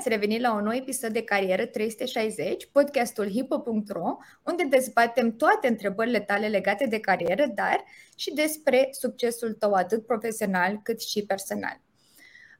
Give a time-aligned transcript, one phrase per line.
[0.00, 6.20] ați revenit la un nou episod de Carieră 360, podcastul hipo.ro, unde dezbatem toate întrebările
[6.20, 7.84] tale legate de carieră, dar
[8.16, 11.80] și despre succesul tău atât profesional cât și personal.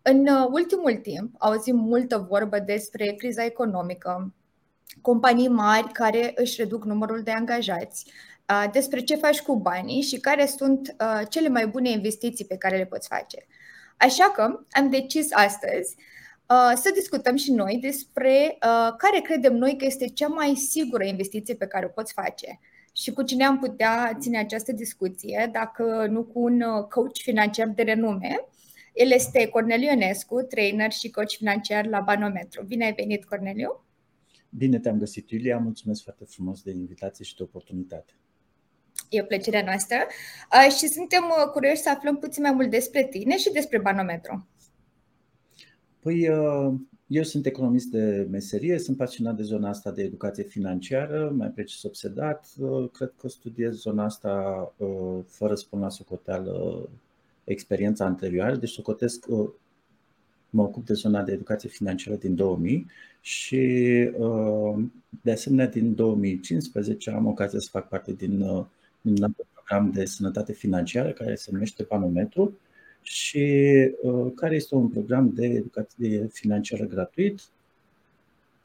[0.03, 4.35] În uh, ultimul timp auzim multă vorbă despre criza economică,
[5.01, 8.13] companii mari care își reduc numărul de angajați,
[8.49, 12.57] uh, despre ce faci cu banii și care sunt uh, cele mai bune investiții pe
[12.57, 13.47] care le poți face.
[13.97, 16.19] Așa că am decis astăzi uh,
[16.75, 21.55] să discutăm și noi despre uh, care credem noi că este cea mai sigură investiție
[21.55, 22.61] pe care o poți face
[22.93, 27.69] și cu cine am putea ține această discuție, dacă nu cu un uh, coach financiar
[27.69, 28.47] de renume.
[28.95, 32.65] El este Corneliu Ionescu, trainer și coach financiar la Banometru.
[32.65, 33.85] Bine ai venit, Corneliu!
[34.49, 35.59] Bine te-am găsit, Iulia.
[35.59, 38.13] Mulțumesc foarte frumos de invitație și de oportunitate.
[39.09, 39.97] E o plăcere noastră
[40.79, 44.49] și suntem uh, curioși să aflăm puțin mai mult despre tine și despre Banometru.
[46.01, 46.75] Păi, uh,
[47.07, 51.83] eu sunt economist de meserie, sunt pasionat de zona asta de educație financiară, mai precis
[51.83, 52.49] obsedat.
[52.59, 54.75] Uh, cred că studiez zona asta
[55.27, 56.89] fără să pun la socoteală
[57.45, 59.27] experiența anterioară, deci socotesc,
[60.51, 62.87] mă ocup de zona de educație financiară din 2000
[63.21, 63.59] și
[65.23, 68.41] de asemenea din 2015 am ocazia să fac parte din
[69.03, 72.59] un program de sănătate financiară care se numește Panometru
[73.03, 73.65] și
[74.03, 77.41] uh, care este un program de educație financiară gratuit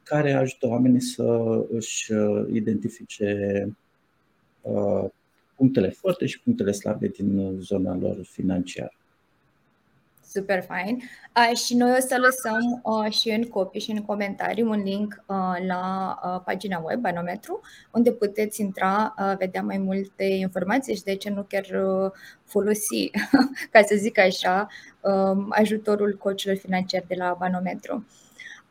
[0.04, 1.26] care ajută oamenii să
[1.70, 3.68] își uh, identifice
[4.62, 5.06] uh,
[5.56, 8.94] punctele forte și punctele slabe din zona lor financiară
[10.36, 11.02] super fain.
[11.36, 15.24] Uh, și noi o să lăsăm uh, și în copii și în comentarii un link
[15.26, 17.62] uh, la uh, pagina web Banometru,
[17.92, 22.12] unde puteți intra, uh, vedea mai multe informații și de ce nu chiar uh,
[22.44, 23.12] folosi,
[23.72, 24.68] ca să zic așa,
[25.02, 28.06] uh, ajutorul coachilor financiar de la Banometru.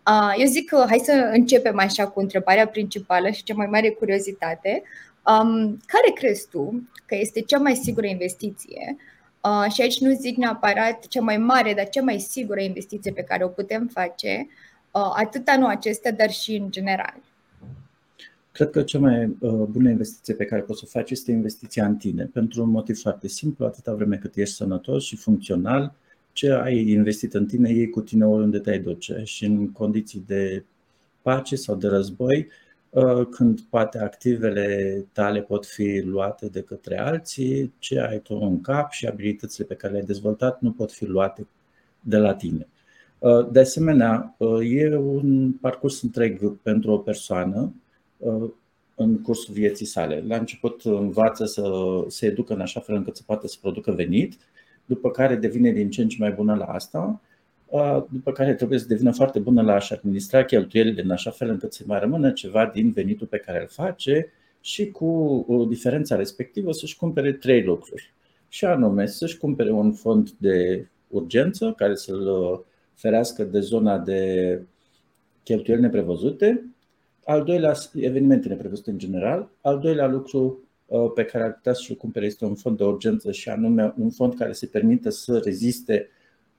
[0.07, 3.89] Uh, eu zic că hai să începem așa cu întrebarea principală și cea mai mare
[3.91, 4.83] curiozitate.
[5.27, 8.97] Um, care crezi tu că este cea mai sigură investiție
[9.45, 13.23] Uh, și aici nu zic neapărat cea mai mare, dar cea mai sigură investiție pe
[13.23, 14.47] care o putem face,
[14.91, 17.15] uh, atât anul acesta, dar și în general.
[18.53, 21.87] Cred că cea mai uh, bună investiție pe care poți să o faci este investiția
[21.87, 25.95] în tine, pentru un motiv foarte simplu, atâta vreme cât ești sănătos și funcțional,
[26.33, 30.65] ce ai investit în tine, iei cu tine oriunde te-ai duce și în condiții de
[31.23, 32.53] pace sau de război, Uh,
[33.31, 38.91] când poate activele tale pot fi luate de către alții, ce ai tu în cap
[38.91, 41.47] și abilitățile pe care le-ai dezvoltat nu pot fi luate
[42.01, 42.69] de la tine.
[43.19, 47.75] Uh, de asemenea, uh, e un parcurs întreg pentru o persoană
[48.95, 50.25] în cursul vieții sale.
[50.27, 51.73] La început învață să
[52.09, 54.37] se educă în așa fel încât să poată să producă venit,
[54.85, 57.21] după care devine din ce în ce mai bună la asta
[58.11, 61.73] după care trebuie să devină foarte bună la a-și administra cheltuielile în așa fel încât
[61.73, 66.97] să mai rămână ceva din venitul pe care îl face și cu diferența respectivă să-și
[66.97, 68.13] cumpere trei lucruri.
[68.49, 72.65] Și anume să-și cumpere un fond de urgență care să-l
[72.95, 74.61] ferească de zona de
[75.43, 76.75] cheltuieli neprevăzute,
[77.25, 80.63] al doilea, evenimente neprevăzute în general, al doilea lucru
[81.15, 84.35] pe care ar putea să-și cumpere este un fond de urgență și anume un fond
[84.35, 86.09] care se permite să reziste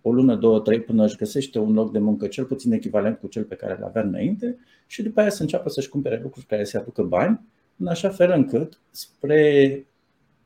[0.08, 3.28] o lună, două, trei până își găsește un loc de muncă cel puțin echivalent cu
[3.28, 4.58] cel pe care îl avea înainte
[4.88, 7.40] și după aia să înceapă să-și cumpere lucruri care să aducă bani,
[7.78, 9.86] în așa fel încât spre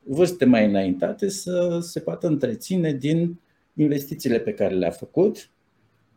[0.02, 3.40] vârste mai înaintate să se poată întreține din
[3.74, 5.50] investițiile pe care le-a făcut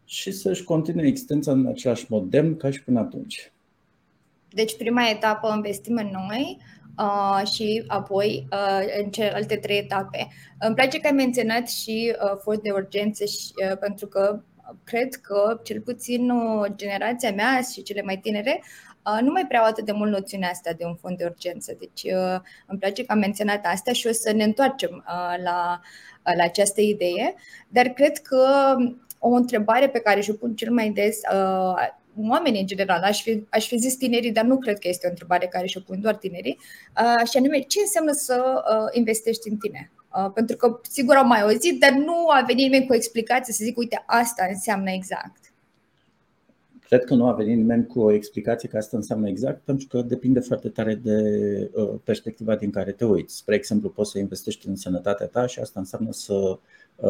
[0.05, 3.51] și să-și continue existența în același mod demn ca și până atunci.
[4.49, 6.57] Deci prima etapă investim în noi,
[6.97, 10.27] uh, și apoi uh, în celelalte trei etape.
[10.59, 14.41] Îmi place că ai menționat și uh, fond de urgență și, uh, pentru că
[14.83, 18.61] cred că cel puțin uh, generația mea și cele mai tinere
[19.05, 21.75] uh, nu mai prea au atât de mult noțiunea asta de un fond de urgență.
[21.79, 25.79] Deci uh, îmi place că am menționat asta și o să ne întoarcem uh, la,
[26.25, 27.35] uh, la această idee.
[27.67, 28.75] Dar cred că
[29.19, 31.19] o întrebare pe care și-o pun cel mai des
[32.15, 35.07] uh, oamenii în general, aș fi, aș fi zis tinerii, dar nu cred că este
[35.07, 36.59] o întrebare care și-o pun doar tinerii,
[37.01, 39.91] uh, și anume ce înseamnă să uh, investești în tine.
[40.17, 43.53] Uh, pentru că sigur am mai auzit, dar nu a venit nimeni cu o explicație
[43.53, 45.37] să zic, uite, asta înseamnă exact.
[46.85, 50.01] Cred că nu a venit nimeni cu o explicație că asta înseamnă exact, pentru că
[50.01, 51.19] depinde foarte tare de
[51.73, 53.37] uh, perspectiva din care te uiți.
[53.37, 56.57] Spre exemplu, poți să investești în sănătatea ta și asta înseamnă să Uh,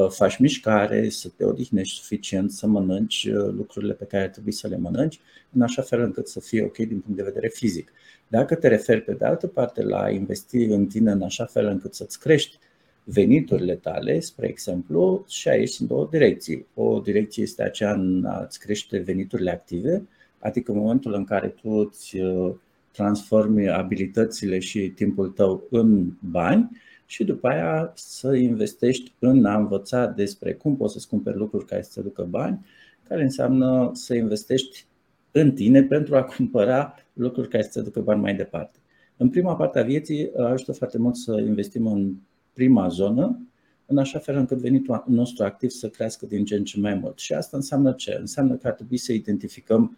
[0.10, 4.78] faci mișcare, să te odihnești suficient, să mănânci uh, lucrurile pe care trebuie să le
[4.78, 5.20] mănânci,
[5.52, 7.92] în așa fel încât să fie ok din punct de vedere fizic.
[8.28, 11.66] Dacă te referi pe de altă parte la a investi în tine în așa fel
[11.66, 12.58] încât să-ți crești
[13.04, 16.66] veniturile tale, spre exemplu, și aici sunt două direcții.
[16.74, 20.08] O direcție este aceea în a-ți crește veniturile active,
[20.40, 22.54] adică în momentul în care tu îți uh,
[22.92, 26.70] transformi abilitățile și timpul tău în bani
[27.14, 31.82] și după aia să investești în a învăța despre cum poți să-ți cumperi lucruri care
[31.82, 32.66] să-ți aducă bani,
[33.08, 34.86] care înseamnă să investești
[35.32, 38.80] în tine pentru a cumpăra lucruri care să-ți aducă bani mai departe.
[39.18, 42.14] În prima parte a vieții ajută foarte mult să investim în
[42.54, 43.48] prima zonă,
[43.86, 47.20] în așa fel încât venitul nostru activ să crească din ce în ce mai mult.
[47.20, 48.18] Și asta înseamnă ce?
[48.20, 49.98] Înseamnă că ar trebui să identificăm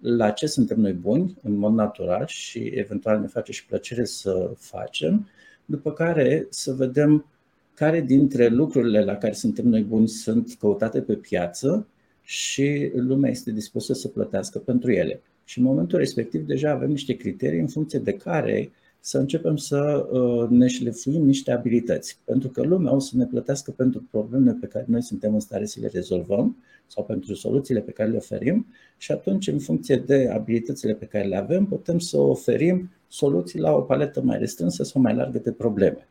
[0.00, 4.52] la ce suntem noi buni în mod natural și eventual ne face și plăcere să
[4.56, 5.28] facem,
[5.64, 7.26] după care să vedem
[7.74, 11.86] care dintre lucrurile la care suntem noi buni sunt căutate pe piață
[12.22, 15.20] și lumea este dispusă să plătească pentru ele.
[15.44, 18.70] Și în momentul respectiv deja avem niște criterii în funcție de care
[19.00, 22.18] să începem să uh, ne șlefuim niște abilități.
[22.24, 25.64] Pentru că lumea o să ne plătească pentru problemele pe care noi suntem în stare
[25.64, 26.56] să le rezolvăm
[26.86, 28.66] sau pentru soluțiile pe care le oferim
[28.96, 33.72] și atunci, în funcție de abilitățile pe care le avem, putem să oferim soluții la
[33.72, 36.08] o paletă mai restrânsă sau mai largă de probleme.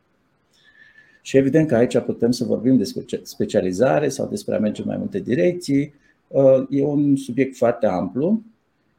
[1.22, 4.96] Și evident că aici putem să vorbim despre specializare sau despre a merge în mai
[4.96, 5.94] multe direcții.
[6.28, 8.42] Uh, e un subiect foarte amplu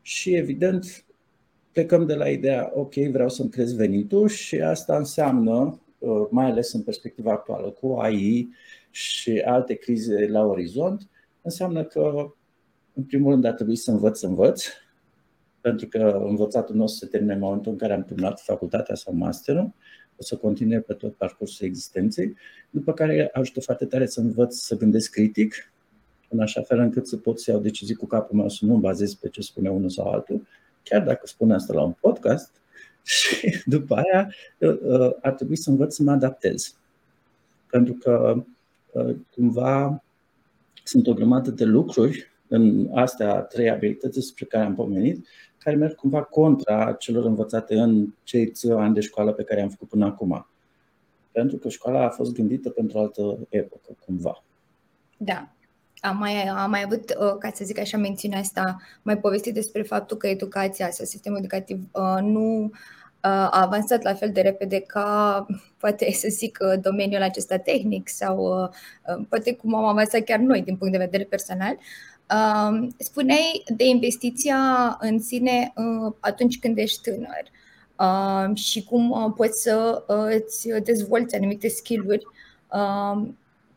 [0.01, 1.05] și evident
[1.71, 6.73] plecăm de la ideea, ok, vreau să-mi cresc venitul și asta înseamnă, uh, mai ales
[6.73, 8.49] în perspectiva actuală, cu AI
[8.91, 11.09] și alte crize la orizont,
[11.41, 12.33] înseamnă că,
[12.93, 14.65] în primul rând, ar trebui să învăț să învăț,
[15.65, 19.73] pentru că învățatul nostru se termină în momentul în care am terminat facultatea sau masterul,
[20.15, 22.35] o să continue pe tot parcursul existenței,
[22.69, 25.73] după care ajută foarte tare să învăț să gândesc critic,
[26.29, 29.13] în așa fel încât să pot să iau decizii cu capul meu, să nu bazez
[29.13, 30.47] pe ce spune unul sau altul,
[30.83, 32.51] chiar dacă spune asta la un podcast,
[33.03, 36.75] și după aia uh, ar trebui să învăț să mă adaptez.
[37.71, 38.43] Pentru că
[38.91, 40.03] uh, cumva
[40.83, 45.27] sunt o grămadă de lucruri în astea trei abilități despre care am pomenit,
[45.65, 49.87] care merg cumva contra celor învățate în cei ani de școală pe care am făcut
[49.87, 50.47] până acum.
[51.31, 54.43] Pentru că școala a fost gândită pentru o altă epocă, cumva.
[55.17, 55.49] Da,
[56.01, 59.81] am mai, am mai avut, uh, ca să zic așa, mențiunea asta, mai povestit despre
[59.81, 62.69] faptul că educația sau sistemul educativ uh, nu uh,
[63.21, 65.45] a avansat la fel de repede ca,
[65.77, 68.69] poate să zic, domeniul acesta tehnic sau
[69.29, 71.77] poate cum am avansat chiar noi din punct de vedere personal.
[72.97, 75.73] Spuneai de investiția în sine
[76.19, 77.43] atunci când ești tânăr
[78.53, 82.25] și cum poți să îți dezvolți anumite skill-uri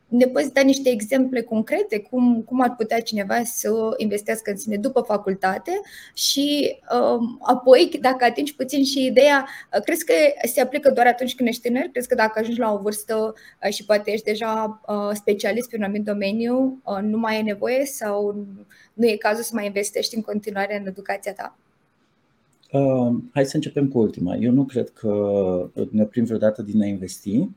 [0.08, 4.76] ne poți da niște exemple concrete cum, cum ar putea cineva să investească în sine
[4.76, 5.81] după facultate
[6.14, 10.12] și um, apoi, dacă atingi puțin și ideea, uh, crezi că
[10.46, 11.82] se aplică doar atunci când ești tânăr?
[11.82, 13.34] Crezi că dacă ajungi la o vârstă
[13.64, 17.43] uh, și poate ești deja uh, specialist pe un anumit domeniu, uh, nu mai e
[17.43, 18.46] nevoie sau
[18.93, 21.56] nu e cazul să mai investești în continuare în educația ta?
[22.72, 24.34] Uh, hai să începem cu ultima.
[24.34, 27.49] Eu nu cred că ne oprim vreodată din a investi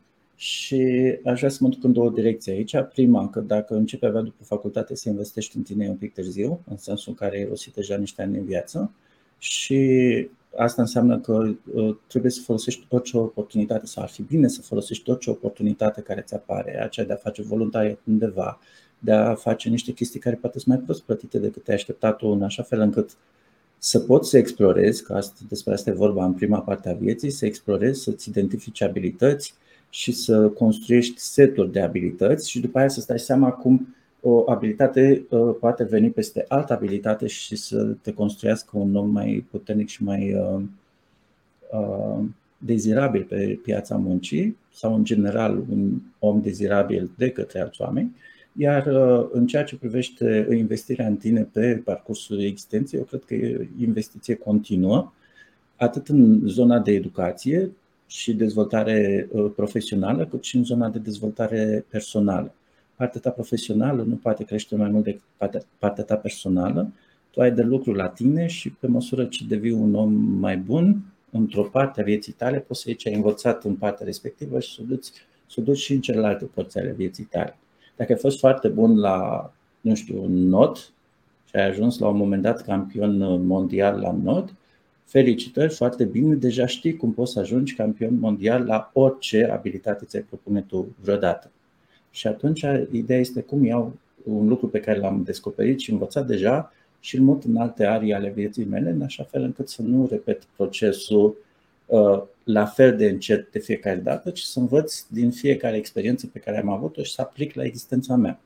[0.42, 2.76] și aș vrea să mă duc în două direcții aici.
[2.94, 6.78] Prima, că dacă începe avea după facultate să investești în tine un pic târziu, în
[6.78, 8.92] sensul în care ai rosit deja niște ani în viață
[9.38, 9.80] și
[10.56, 15.10] asta înseamnă că uh, trebuie să folosești orice oportunitate sau ar fi bine să folosești
[15.10, 18.60] orice oportunitate care ți apare, aceea de a face voluntariat undeva,
[19.00, 22.28] de a face niște chestii care poate sunt mai prost plătite decât te-ai așteptat tu,
[22.28, 23.18] în așa fel încât
[23.78, 27.30] să poți să explorezi, că asta, despre asta e vorba în prima parte a vieții,
[27.30, 29.56] să explorezi, să-ți identifici abilități,
[29.94, 35.26] și să construiești seturi de abilități și după aia să stai seama cum o abilitate
[35.30, 40.04] uh, poate veni peste altă abilitate și să te construiască un om mai puternic și
[40.04, 40.62] mai uh,
[41.72, 42.24] uh,
[42.58, 48.16] dezirabil pe piața muncii sau în general un om dezirabil de către alți oameni.
[48.58, 48.88] Iar
[49.32, 54.36] în ceea ce privește investirea în tine pe parcursul existenței, eu cred că e investiție
[54.36, 55.12] continuă,
[55.76, 57.72] atât în zona de educație,
[58.12, 62.54] și dezvoltare uh, profesională, cât și în zona de dezvoltare personală.
[62.96, 66.92] Partea ta profesională nu poate crește mai mult decât partea, partea ta personală.
[67.32, 71.02] Tu ai de lucru la tine și pe măsură ce devii un om mai bun,
[71.30, 74.74] într-o parte a vieții tale, poți să iei ce ai învățat în partea respectivă și
[74.74, 75.08] să o duci,
[75.48, 77.58] să o duci și în celelalte părți ale vieții tale.
[77.96, 79.52] Dacă ai fost foarte bun la,
[79.82, 80.78] nu știu, un not
[81.50, 84.54] și ai ajuns la un moment dat campion mondial la not,
[85.12, 90.22] Felicitări, foarte bine, deja știi cum poți să ajungi campion mondial la orice abilitate ți-ai
[90.22, 91.52] propune tu vreodată.
[92.12, 96.74] Și atunci ideea este cum iau un lucru pe care l-am descoperit și învățat deja
[97.00, 100.08] și îl mut în alte arii ale vieții mele, în așa fel încât să nu
[100.12, 101.38] repet procesul
[101.86, 106.40] uh, la fel de încet de fiecare dată, ci să învăț din fiecare experiență pe
[106.40, 108.40] care am avut-o și să aplic la existența mea.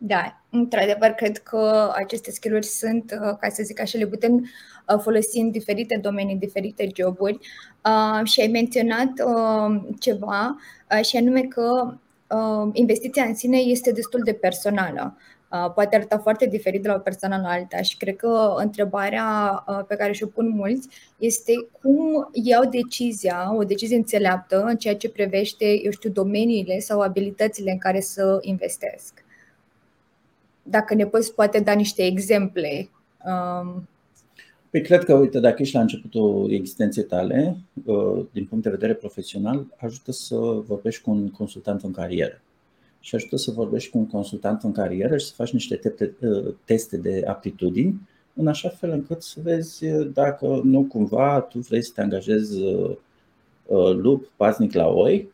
[0.00, 5.00] Da, într-adevăr, cred că aceste skill-uri sunt, uh, ca să zic așa, le putem uh,
[5.00, 7.38] folosi în diferite domenii, diferite joburi.
[7.84, 9.12] Uh, și ai menționat
[9.98, 10.56] ceva,
[11.02, 11.94] și anume că
[12.72, 15.16] investiția în sine este destul de personală.
[15.74, 19.96] Poate arăta foarte diferit de la o persoană la alta și cred că întrebarea pe
[19.96, 20.88] care și-o pun mulți
[21.18, 27.00] este cum iau decizia, o decizie înțeleaptă în ceea ce privește, eu știu, domeniile sau
[27.00, 29.24] abilitățile în care să investesc
[30.70, 32.88] dacă ne poți poate da niște exemple.
[33.24, 33.88] Um...
[34.70, 38.94] Păi cred că, uite, dacă ești la începutul existenței tale, uh, din punct de vedere
[38.94, 42.40] profesional, ajută să vorbești cu un consultant în carieră.
[43.00, 45.80] Și ajută să vorbești cu un consultant în carieră și să faci niște
[46.20, 48.00] uh, teste de aptitudini,
[48.34, 52.96] în așa fel încât să vezi dacă nu cumva tu vrei să te angajezi uh,
[53.92, 55.32] lup, paznic la oi,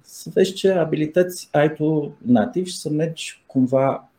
[0.00, 4.09] să vezi ce abilități ai tu nativ și să mergi cumva Uh,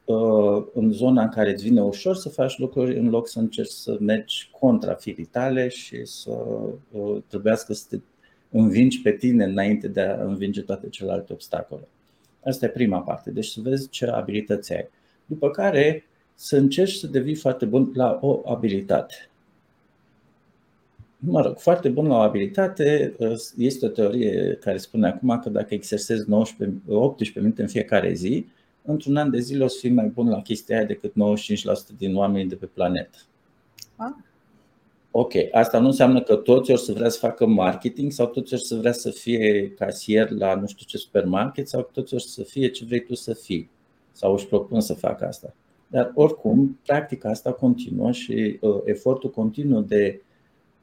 [0.73, 3.97] în zona în care îți vine ușor să faci lucruri în loc să încerci să
[3.99, 6.31] mergi contra firii tale și să
[6.91, 7.97] uh, trebuiască să te
[8.51, 11.87] învingi pe tine înainte de a învinge toate celelalte obstacole.
[12.45, 14.89] Asta e prima parte, deci să vezi ce abilități ai.
[15.25, 19.29] După care să încerci să devii foarte bun la o abilitate.
[21.17, 25.49] Mă rog, foarte bun la o abilitate uh, este o teorie care spune acum că
[25.49, 28.45] dacă exersezi 19, 18 minute în fiecare zi,
[28.83, 31.13] într-un an de zile o să fii mai bun la chestia aia decât 95%
[31.97, 33.17] din oamenii de pe planetă.
[33.95, 34.23] A?
[35.11, 38.59] Ok, asta nu înseamnă că toți or să vrea să facă marketing sau toți or
[38.59, 42.67] să vrea să fie casier la nu știu ce supermarket sau toți or să fie
[42.67, 43.69] ce vrei tu să fii
[44.11, 45.53] sau își propun să facă asta.
[45.87, 50.21] Dar oricum, practica asta continuă și uh, efortul continuu de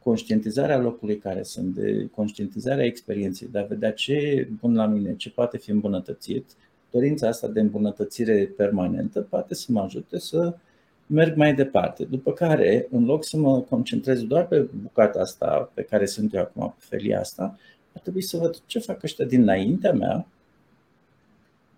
[0.03, 5.17] conștientizarea locului care sunt, de conștientizarea experienței, de a vedea ce e bun la mine,
[5.17, 6.45] ce poate fi îmbunătățit,
[6.91, 10.55] dorința asta de îmbunătățire permanentă poate să mă ajute să
[11.07, 12.05] merg mai departe.
[12.05, 16.41] După care, în loc să mă concentrez doar pe bucata asta pe care sunt eu
[16.41, 17.59] acum, pe felia asta,
[17.95, 20.27] ar trebui să văd ce fac ăștia dinaintea mea,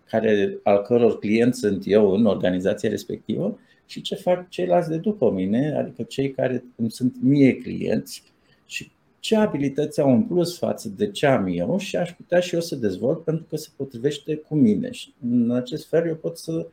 [0.05, 3.59] care, al căror client sunt eu în organizația respectivă,
[3.91, 8.23] și ce fac ceilalți de după mine, adică cei care îmi sunt mie clienți
[8.65, 12.53] și ce abilități au în plus față de ce am eu și aș putea și
[12.55, 14.91] eu să dezvolt pentru că se potrivește cu mine.
[14.91, 16.67] Și în acest fel eu pot să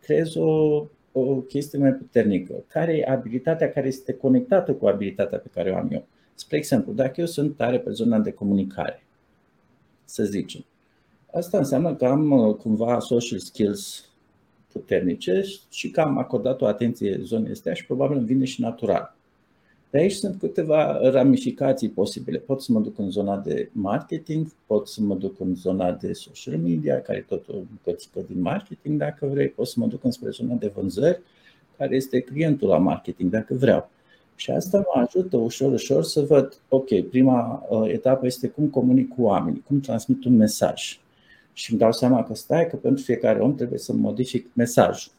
[0.00, 2.54] creez o, o chestie mai puternică.
[2.68, 6.06] Care e abilitatea care este conectată cu abilitatea pe care o am eu?
[6.34, 9.02] Spre exemplu, dacă eu sunt tare pe zona de comunicare,
[10.04, 10.64] să zicem,
[11.32, 14.10] asta înseamnă că am uh, cumva social skills
[14.72, 19.16] puternice și că am acordat o atenție zonei astea și probabil îmi vine și natural.
[19.92, 22.38] De aici sunt câteva ramificații posibile.
[22.38, 26.12] Pot să mă duc în zona de marketing, pot să mă duc în zona de
[26.12, 30.04] social media, care e tot o bucățică din marketing, dacă vrei, pot să mă duc
[30.04, 31.20] înspre zona de vânzări,
[31.76, 33.90] care este clientul la marketing, dacă vreau.
[34.34, 39.14] Și asta mă ajută ușor, ușor să văd, ok, prima uh, etapă este cum comunic
[39.14, 41.00] cu oamenii, cum transmit un mesaj.
[41.52, 45.12] Și îmi dau seama că stai că pentru fiecare om trebuie să modific mesajul,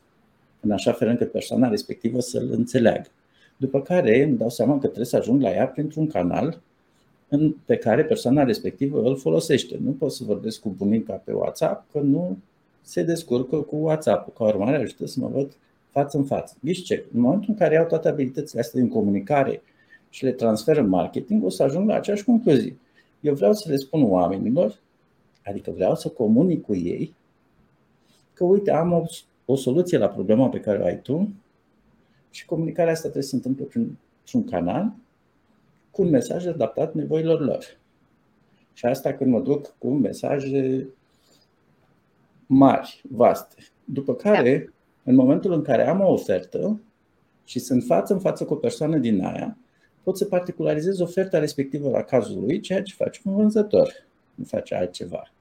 [0.60, 3.08] în așa fel încât persoana respectivă să-l înțeleagă.
[3.58, 6.62] După care îmi dau seama că trebuie să ajung la ea printr-un canal
[7.66, 9.78] pe care persoana respectivă îl folosește.
[9.82, 12.38] Nu pot să vorbesc cu bunica pe WhatsApp, că nu
[12.82, 14.36] se descurcă cu WhatsApp.
[14.36, 15.56] Ca urmare, ajută să mă văd
[15.90, 16.56] față în față.
[16.62, 17.06] Ghiși ce?
[17.14, 19.62] În momentul în care iau toate abilitățile astea din comunicare
[20.10, 22.78] și le transfer în marketing, o să ajung la aceeași concluzie.
[23.20, 24.80] Eu vreau să le spun oamenilor,
[25.46, 27.14] adică vreau să comunic cu ei,
[28.34, 29.04] că uite, am o,
[29.46, 31.30] o soluție la problema pe care o ai tu,
[32.34, 34.94] și comunicarea asta trebuie să se întâmple printr-un canal
[35.92, 37.66] cu un mesaj adaptat nevoilor lor.
[38.74, 40.88] Și asta când mă duc cu mesaje
[42.46, 43.56] mari, vaste.
[43.84, 45.12] După care, da.
[45.12, 46.80] în momentul în care am o ofertă
[47.44, 49.58] și sunt față în față cu o persoană din aia,
[50.04, 53.92] pot să particularizez oferta respectivă la cazul lui, ceea ce face un vânzător,
[54.36, 55.32] nu face altceva.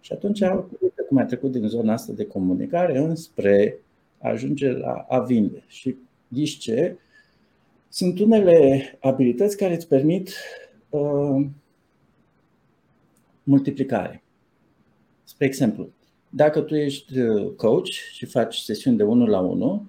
[0.00, 0.40] Și atunci,
[0.80, 3.78] uite cum ai trecut din zona asta de comunicare înspre
[4.18, 5.64] a ajunge la a vinde.
[5.66, 5.96] Și
[6.32, 6.96] Ghiși ce?
[7.88, 10.34] Sunt unele abilități care îți permit
[10.88, 11.46] uh,
[13.42, 14.22] multiplicare.
[15.24, 15.88] Spre exemplu,
[16.28, 19.88] dacă tu ești uh, coach și faci sesiuni de 1 la 1,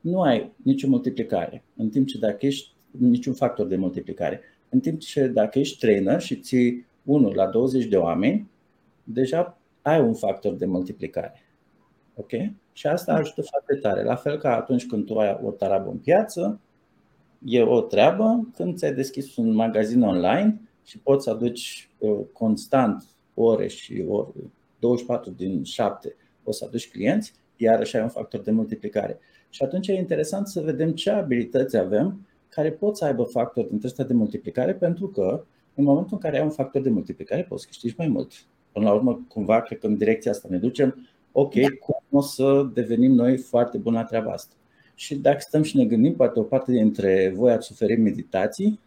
[0.00, 1.62] nu ai nicio multiplicare.
[1.76, 4.40] În timp ce dacă ești niciun factor de multiplicare.
[4.68, 8.50] În timp ce dacă ești trainer și ții 1 la 20 de oameni,
[9.04, 11.42] deja ai un factor de multiplicare.
[12.14, 12.30] Ok?
[12.78, 14.02] Și asta ajută foarte tare.
[14.02, 16.60] La fel ca atunci când tu ai o tarabă în piață,
[17.44, 18.48] e o treabă.
[18.54, 23.04] Când ți-ai deschis un magazin online și poți să aduci uh, constant
[23.34, 24.28] ore și ore,
[24.78, 29.18] 24 din 7, o să aduci clienți, iarăși ai un factor de multiplicare.
[29.50, 33.86] Și atunci e interesant să vedem ce abilități avem care pot să aibă factor dintre
[33.88, 35.44] ăsta de multiplicare, pentru că
[35.74, 38.32] în momentul în care ai un factor de multiplicare poți să câștigi mai mult.
[38.72, 41.08] Până la urmă, cumva, cred că în direcția asta ne ducem.
[41.40, 41.68] Ok, da.
[41.80, 44.54] cum o să devenim noi foarte buni la treaba asta?
[44.94, 48.80] Și dacă stăm și ne gândim, poate o parte dintre voi ați suferit meditații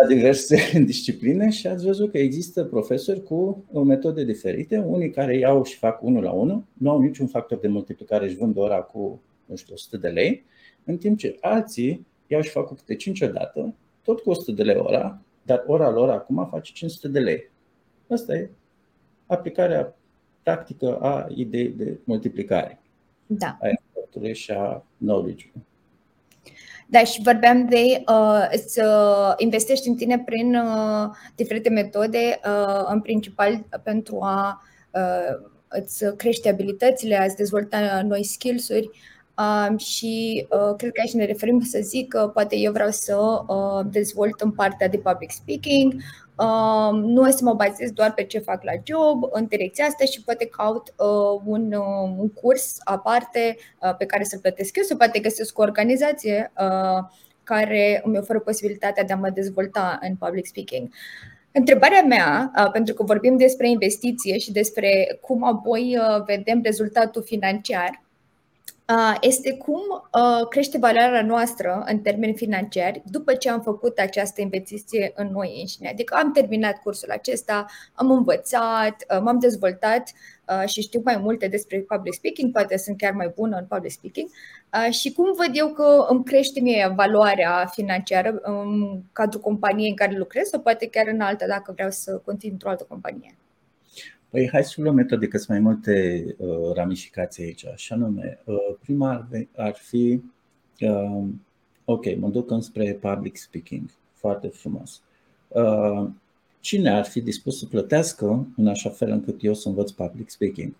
[0.00, 0.58] la diverse
[0.92, 6.02] discipline și ați văzut că există profesori cu metode diferite, unii care iau și fac
[6.02, 9.74] unul la unul, nu au niciun factor de multiplicare și vând ora cu, nu știu,
[9.74, 10.44] 100 de lei,
[10.84, 14.62] în timp ce alții iau și fac cu câte 5 odată, tot cu 100 de
[14.62, 17.50] lei ora, dar ora lor acum face 500 de lei.
[18.08, 18.50] Asta e
[19.26, 19.96] aplicarea
[20.46, 22.80] practică a ideii de multiplicare.
[23.26, 23.58] Da.
[23.60, 25.66] A efortului și a knowledge-ului.
[26.88, 33.00] Da, și vorbeam de uh, să investești în tine prin uh, diferite metode, uh, în
[33.00, 38.90] principal pentru a uh, îți crește abilitățile, a-ți dezvolta noi skills-uri
[39.38, 43.16] uh, și uh, cred că aici ne referim să zic că poate eu vreau să
[43.46, 46.25] uh, dezvolt în partea de public speaking, Uh,
[46.92, 50.22] nu o să mă bazez doar pe ce fac la job în direcția asta și
[50.22, 54.96] poate caut uh, un, uh, un curs aparte uh, pe care să-l plătesc eu sau
[54.96, 57.04] poate găsesc o organizație uh,
[57.42, 60.88] care îmi oferă posibilitatea de a mă dezvolta în public speaking.
[61.52, 67.22] Întrebarea mea, uh, pentru că vorbim despre investiție și despre cum apoi uh, vedem rezultatul
[67.22, 68.02] financiar,
[69.20, 69.80] este cum
[70.48, 75.88] crește valoarea noastră în termeni financiari după ce am făcut această investiție în noi înșine.
[75.88, 80.12] Adică am terminat cursul acesta, am învățat, m-am dezvoltat
[80.66, 84.28] și știu mai multe despre public speaking, poate sunt chiar mai bună în public speaking
[84.90, 90.16] și cum văd eu că îmi crește mie valoarea financiară în cadrul companiei în care
[90.16, 93.36] lucrez sau poate chiar în alta dacă vreau să continui într-o altă companie.
[94.30, 97.64] Păi hai să luăm metode, că sunt mai multe uh, ramificații aici.
[97.74, 100.20] Și anume, uh, prima ar, ar fi,
[100.80, 101.24] uh,
[101.84, 105.02] ok, mă duc înspre public speaking, foarte frumos.
[105.48, 106.08] Uh,
[106.60, 110.74] cine ar fi dispus să plătească în așa fel încât eu să învăț public speaking?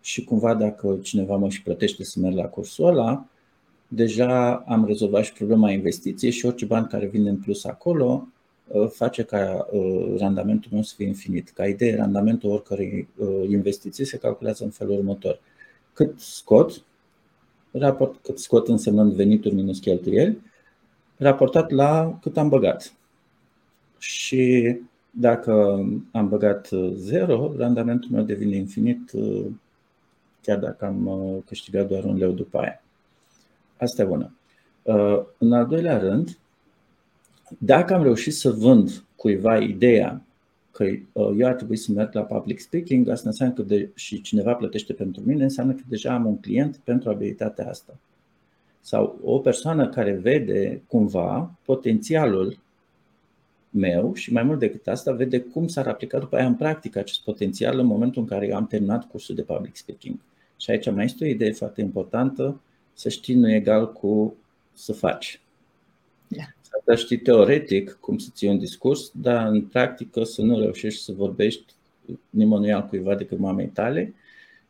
[0.00, 3.26] Și cumva dacă cineva mă și plătește să merg la cursul ăla,
[3.88, 8.35] deja am rezolvat și problema investiției și orice bani care vin în plus acolo Uh,
[8.88, 11.48] face ca uh, randamentul nu să fie infinit.
[11.48, 15.40] Ca idee, randamentul oricărei uh, investiții se calculează în felul următor.
[15.92, 16.82] Cât scot,
[17.70, 20.38] raport, cât scot însemnând venituri minus cheltuieli,
[21.16, 22.92] raportat la cât am băgat.
[23.98, 24.76] Și
[25.10, 29.10] dacă am băgat zero, randamentul meu devine infinit,
[30.42, 31.10] chiar dacă am
[31.46, 32.82] câștigat doar un leu după aia.
[33.76, 34.32] Asta e una.
[35.38, 36.38] În al doilea rând,
[37.58, 40.22] dacă am reușit să vând cuiva ideea
[40.70, 44.20] că uh, eu ar trebui să merg la public speaking, asta înseamnă că de, și
[44.20, 47.98] cineva plătește pentru mine, înseamnă că deja am un client pentru abilitatea asta.
[48.80, 52.58] Sau o persoană care vede cumva potențialul
[53.70, 57.20] meu și mai mult decât asta, vede cum s-ar aplica după aia în practică acest
[57.22, 60.18] potențial în momentul în care eu am terminat cursul de public speaking.
[60.56, 62.60] Și aici mai este o idee foarte importantă,
[62.92, 64.36] să știi nu e egal cu
[64.72, 65.40] să faci.
[66.86, 71.02] Da să știi teoretic cum să ții un discurs, dar în practică să nu reușești
[71.02, 71.64] să vorbești
[72.30, 74.14] nimănui altcuiva decât mamei tale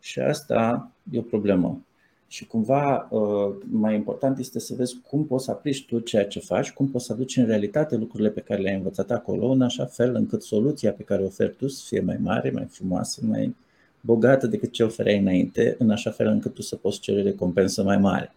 [0.00, 1.80] și asta e o problemă.
[2.28, 6.40] Și cumva uh, mai important este să vezi cum poți să aplici tu ceea ce
[6.40, 9.84] faci, cum poți să aduci în realitate lucrurile pe care le-ai învățat acolo, în așa
[9.84, 13.56] fel încât soluția pe care o oferi tu să fie mai mare, mai frumoasă, mai
[14.00, 17.96] bogată decât ce ofereai înainte, în așa fel încât tu să poți cere recompensă mai
[17.96, 18.34] mare.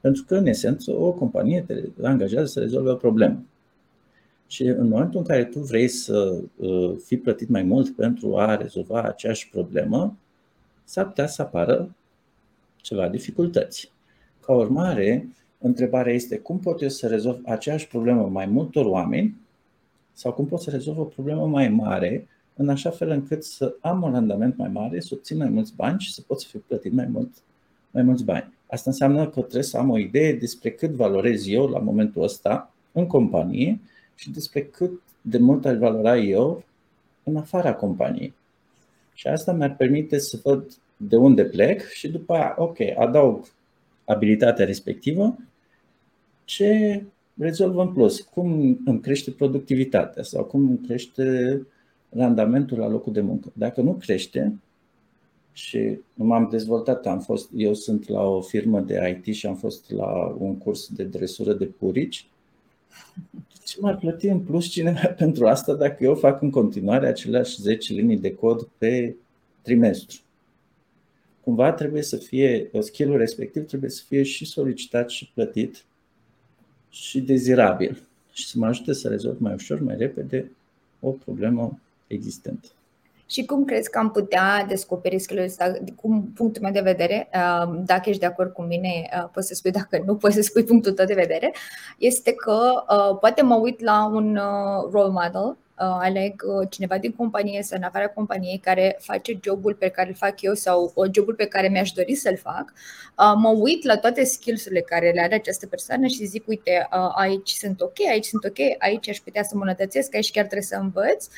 [0.00, 3.42] Pentru că, în esență, o companie te angajează să rezolve o problemă.
[4.46, 8.56] Și în momentul în care tu vrei să uh, fii plătit mai mult pentru a
[8.56, 10.16] rezolva aceeași problemă,
[10.84, 11.94] s-ar putea să apară
[12.76, 13.92] ceva dificultăți.
[14.40, 19.36] Ca urmare, întrebarea este cum pot eu să rezolv aceeași problemă mai multor oameni
[20.12, 24.02] sau cum pot să rezolv o problemă mai mare în așa fel încât să am
[24.02, 26.92] un randament mai mare, să obțin mai mulți bani și să pot să fiu plătit
[26.92, 27.30] mai, mult,
[27.90, 28.52] mai mulți bani.
[28.66, 32.72] Asta înseamnă că trebuie să am o idee despre cât valorez eu la momentul ăsta
[32.92, 33.80] în companie
[34.14, 36.64] și despre cât de mult aș valora eu
[37.22, 38.34] în afara companiei.
[39.14, 40.64] Și asta mi-ar permite să văd
[40.96, 43.44] de unde plec și după aia, ok, adaug
[44.04, 45.36] abilitatea respectivă,
[46.44, 47.02] ce
[47.38, 51.66] rezolv în plus, cum îmi crește productivitatea sau cum îmi crește
[52.08, 53.52] randamentul la locul de muncă.
[53.52, 54.58] Dacă nu crește,
[55.60, 57.06] și m-am dezvoltat.
[57.06, 60.88] Am fost, eu sunt la o firmă de IT și am fost la un curs
[60.88, 62.26] de dresură de purici.
[63.64, 67.92] Ce m-ar plăti în plus cineva pentru asta dacă eu fac în continuare aceleași 10
[67.92, 69.14] linii de cod pe
[69.62, 70.20] trimestru?
[71.40, 75.84] Cumva trebuie să fie, skill-ul respectiv trebuie să fie și solicitat și plătit
[76.90, 80.50] și dezirabil și să mă ajute să rezolv mai ușor, mai repede
[81.00, 82.68] o problemă existentă.
[83.30, 87.80] Și cum crezi că am putea descoperi skill ăsta, cum punctul meu de vedere, uh,
[87.84, 90.64] dacă ești de acord cu mine, uh, poți să spui, dacă nu, poți să spui
[90.64, 91.54] punctul tău de vedere,
[91.98, 94.38] este că uh, poate mă uit la un
[94.90, 100.08] role model, aleg cineva din companie sau în afara companiei care face jobul pe care
[100.08, 102.72] îl fac eu sau jobul pe care mi-aș dori să-l fac,
[103.36, 107.80] mă uit la toate skills-urile care le are această persoană și zic, uite, aici sunt
[107.80, 111.26] ok, aici sunt ok, aici aș putea să îmbunătățesc, aici chiar trebuie să învăț.
[111.26, 111.32] Uh,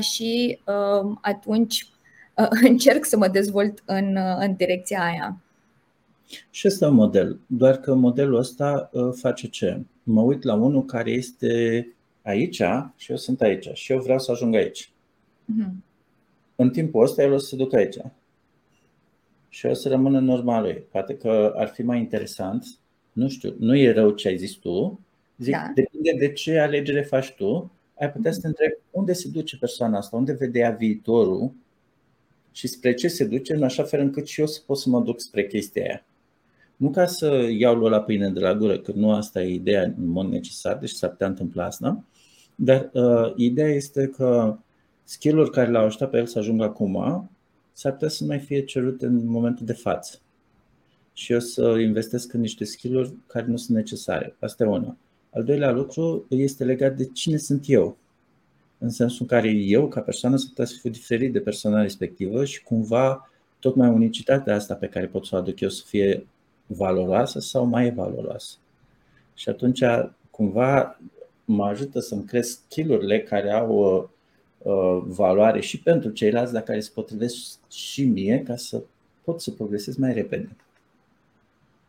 [0.00, 1.88] și um, atunci
[2.34, 5.40] uh, încerc să mă dezvolt în, uh, în direcția aia.
[6.50, 9.80] Și este un model, doar că modelul ăsta face ce?
[10.02, 11.86] Mă uit la unul care este
[12.22, 12.62] aici
[12.96, 14.90] și eu sunt aici și eu vreau să ajung aici.
[15.44, 15.72] Uh-huh.
[16.56, 17.96] În timpul ăsta el o să se ducă aici.
[19.48, 20.82] Și o să rămână normal.
[20.90, 22.66] Poate că ar fi mai interesant,
[23.12, 25.00] nu știu, nu e rău ce ai zis tu,
[25.38, 25.72] zic, da.
[25.74, 29.98] depinde de ce alegere faci tu ai putea să te întrebi unde se duce persoana
[29.98, 31.52] asta, unde vedea viitorul
[32.52, 35.00] și spre ce se duce, în așa fel încât și eu să pot să mă
[35.00, 36.04] duc spre chestia aia.
[36.76, 40.08] Nu ca să iau la pâine de la gură, că nu asta e ideea în
[40.08, 42.04] mod necesar, deci s-ar putea întâmpla asta,
[42.54, 44.58] dar uh, ideea este că
[45.04, 47.28] skill-uri care l-au ajutat pe el să ajungă acum
[47.72, 50.18] s-ar putea să mai fie cerute în momentul de față.
[51.12, 54.36] Și eu să investesc în niște skill-uri care nu sunt necesare.
[54.40, 54.96] Asta e una.
[55.36, 57.96] Al doilea lucru este legat de cine sunt eu.
[58.78, 62.44] În sensul în care eu, ca persoană, sunt putea să fiu diferit de persoana respectivă
[62.44, 66.26] și cumva tocmai unicitatea asta pe care pot să o aduc eu să fie
[66.66, 68.56] valoroasă sau mai valoroasă.
[69.34, 69.82] Și atunci,
[70.30, 71.00] cumva,
[71.44, 74.04] mă ajută să-mi cresc skill care au uh,
[74.72, 78.82] uh, valoare și pentru ceilalți, dar care se potrivesc și mie ca să
[79.24, 80.56] pot să progresez mai repede.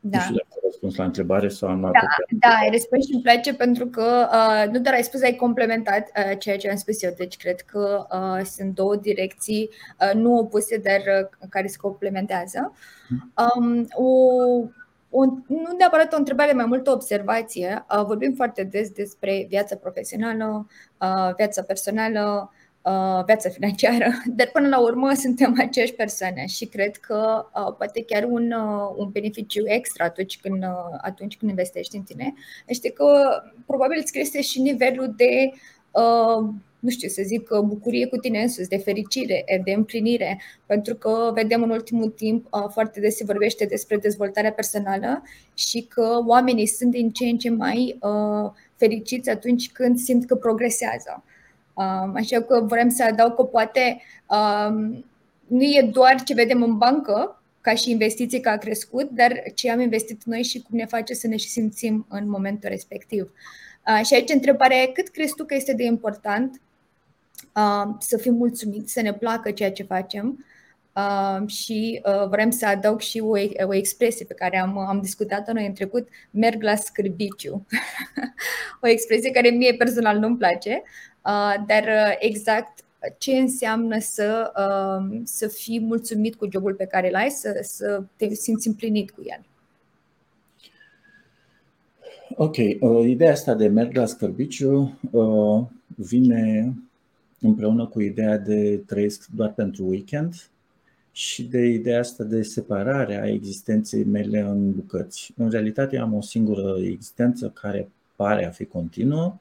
[0.09, 0.17] Da.
[0.17, 1.89] Nu știu dacă răspuns la întrebare sau am Da,
[2.29, 6.11] da, ai răspuns și îmi place pentru că uh, nu doar ai spus, ai complementat
[6.17, 7.13] uh, ceea ce am spus eu.
[7.17, 9.69] Deci cred că uh, sunt două direcții
[10.01, 12.73] uh, nu opuse, dar uh, care se complementează.
[13.57, 14.05] Um, o,
[15.09, 17.85] o, nu neapărat o întrebare, mai mult o observație.
[17.97, 20.67] Uh, vorbim foarte des despre viața profesională,
[21.01, 22.56] uh, viața personală, Uh,
[23.25, 24.05] viața financiară,
[24.37, 28.93] dar până la urmă suntem aceeași persoane și cred că uh, poate chiar un, uh,
[28.95, 32.33] un beneficiu extra atunci când, uh, atunci când investești în tine
[32.65, 33.05] este că
[33.65, 35.51] probabil îți crește și nivelul de
[35.91, 41.31] uh, nu știu, să zic, bucurie cu tine însuți, de fericire, de împlinire, pentru că
[41.33, 45.23] vedem în ultimul timp uh, foarte des se vorbește despre dezvoltarea personală
[45.53, 50.35] și că oamenii sunt din ce în ce mai uh, fericiți atunci când simt că
[50.35, 51.23] progresează.
[51.77, 55.05] Um, așa că vrem să adaug că poate um,
[55.47, 59.71] nu e doar ce vedem în bancă, ca și investiție că a crescut, dar ce
[59.71, 63.31] am investit noi și cum ne face să ne și simțim în momentul respectiv.
[63.87, 66.61] Uh, și aici întrebarea e cât crezi tu că este de important
[67.55, 70.56] uh, să fim mulțumiți, să ne placă ceea ce facem uh,
[71.45, 75.65] și uh, vrem să adaug și o, o expresie pe care am, am discutat-o noi
[75.65, 77.65] în trecut, merg la scârbiciu.
[78.83, 80.83] o expresie care mie personal nu-mi place,
[81.27, 82.85] Uh, dar uh, exact
[83.17, 88.03] ce înseamnă să, um, să fii mulțumit cu jobul pe care îl ai, să, să
[88.15, 89.45] te simți împlinit cu el.
[92.35, 94.99] Ok, uh, ideea asta de merg la scărbiciu
[95.87, 96.73] vine
[97.39, 100.33] împreună cu ideea de trăiesc doar pentru weekend
[101.17, 105.33] și de ideea asta de separare a existenței mele în bucăți.
[105.37, 109.37] În realitate am o singură existență care pare a fi continuă,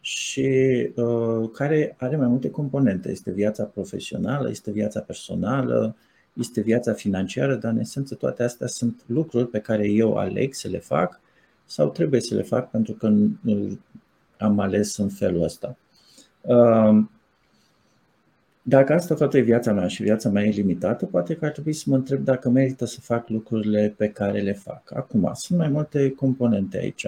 [0.00, 0.48] și
[0.94, 3.10] uh, care are mai multe componente.
[3.10, 5.96] Este viața profesională, este viața personală,
[6.32, 10.68] este viața financiară, dar în esență toate astea sunt lucruri pe care eu aleg să
[10.68, 11.20] le fac
[11.64, 13.12] sau trebuie să le fac pentru că
[14.38, 15.76] am ales în felul ăsta.
[16.40, 17.04] Uh,
[18.68, 21.72] dacă asta toată e viața mea și viața mea e limitată, poate că ar trebui
[21.72, 24.92] să mă întreb dacă merită să fac lucrurile pe care le fac.
[24.94, 27.06] Acum, sunt mai multe componente aici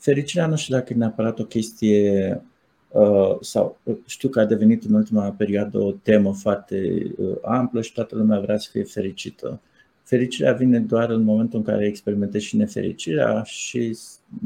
[0.00, 2.42] fericirea nu știu dacă e neapărat o chestie
[2.88, 7.82] uh, sau uh, știu că a devenit în ultima perioadă o temă foarte uh, amplă
[7.82, 9.60] și toată lumea vrea să fie fericită.
[10.02, 13.98] Fericirea vine doar în momentul în care experimentezi și nefericirea și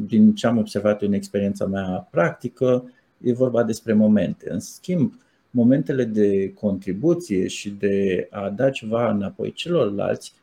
[0.07, 4.51] din ce am observat în experiența mea practică, e vorba despre momente.
[4.51, 5.15] În schimb,
[5.55, 10.35] momentele de contribuție și de a da ceva înapoi celorlalți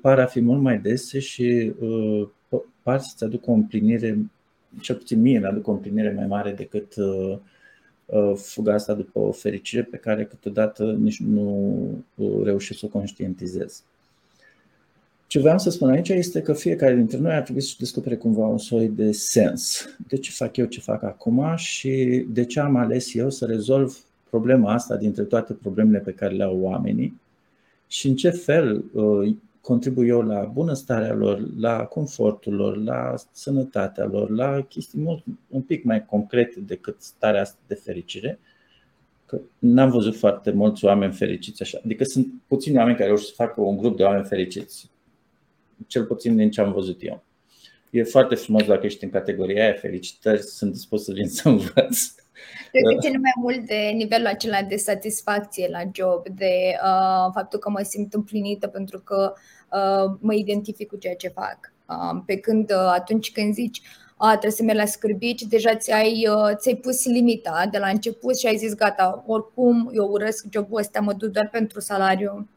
[0.00, 1.72] par a fi mult mai dese și
[2.82, 4.18] par să-ți aducă o împlinire
[4.80, 6.94] cel puțin mie mi-aduc o împlinire mai mare decât
[8.34, 12.04] fuga asta după o fericire pe care câteodată nici nu
[12.42, 13.82] reușesc să o conștientizez.
[15.26, 18.46] Ce vreau să spun aici este că fiecare dintre noi ar trebui să descopere cumva
[18.46, 19.86] un soi de sens.
[20.08, 24.02] De ce fac eu ce fac acum și de ce am ales eu să rezolv
[24.30, 27.20] problema asta dintre toate problemele pe care le au oamenii
[27.86, 34.04] și în ce fel uh, contribuie eu la bunăstarea lor, la confortul lor, la sănătatea
[34.04, 38.38] lor, la chestii mult, un pic mai concrete decât starea asta de fericire.
[39.26, 41.80] Că n-am văzut foarte mulți oameni fericiți așa.
[41.84, 44.90] Adică sunt puțini oameni care reușesc să facă un grup de oameni fericiți
[45.86, 47.22] cel puțin din ce am văzut eu.
[47.90, 52.14] E foarte frumos dacă ești în categoria aia, felicitări, sunt dispus să vin să învăț.
[52.70, 57.58] Cred că ține mai mult de nivelul acela de satisfacție la job, de uh, faptul
[57.58, 59.32] că mă simt împlinită pentru că
[59.72, 61.72] uh, mă identific cu ceea ce fac.
[61.86, 63.82] Uh, pe când uh, atunci când zici,
[64.16, 68.38] a, trebuie să mergi la scârbici, deja ți-ai, uh, ți-ai pus limita de la început
[68.38, 72.48] și ai zis gata, oricum eu urăsc jobul ăsta, mă duc doar pentru salariu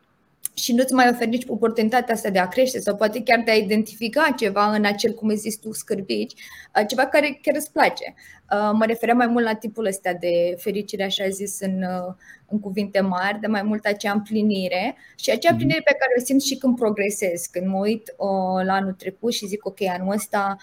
[0.54, 3.56] și nu-ți mai oferi nici oportunitatea asta de a crește sau poate chiar de a
[3.56, 8.14] identifica ceva în acel, cum zis tu, scârbici, uh, ceva care chiar îți place.
[8.52, 12.14] Uh, mă refeream mai mult la tipul ăsta de fericire, așa zis, în, uh,
[12.48, 15.52] în cuvinte mari, de mai mult acea împlinire și acea mhm.
[15.52, 18.16] împlinire pe care o simt și când progresez, când mă uit
[18.64, 20.58] la anul trecut și zic, ok, anul ăsta,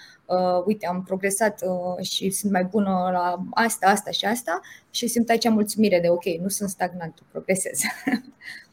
[0.65, 1.63] uite, am progresat
[2.03, 6.25] și sunt mai bună la asta, asta și asta și simt acea mulțumire de, ok,
[6.25, 7.81] nu sunt stagnant, progresez.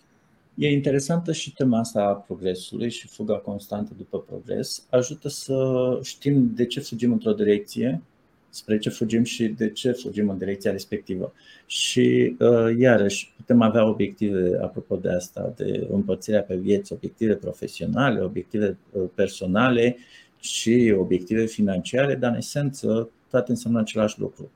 [0.57, 4.85] E interesantă și tema asta a progresului și fuga constantă după progres.
[4.89, 8.01] Ajută să știm de ce fugim într-o direcție,
[8.49, 11.33] spre ce fugim și de ce fugim în direcția respectivă.
[11.65, 18.21] Și uh, iarăși putem avea obiective, apropo de asta, de împărțirea pe vieți, obiective profesionale,
[18.21, 19.97] obiective uh, personale
[20.39, 24.51] și obiective financiare, dar în esență toate înseamnă același lucru.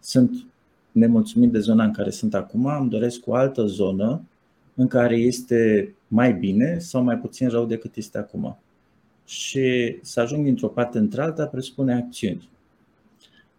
[0.00, 0.46] Sunt
[0.92, 4.22] nemulțumit de zona în care sunt acum, îmi doresc o altă zonă
[4.74, 8.58] în care este mai bine sau mai puțin rău decât este acum.
[9.24, 12.48] Și să ajung dintr-o parte într-alta presupune acțiuni.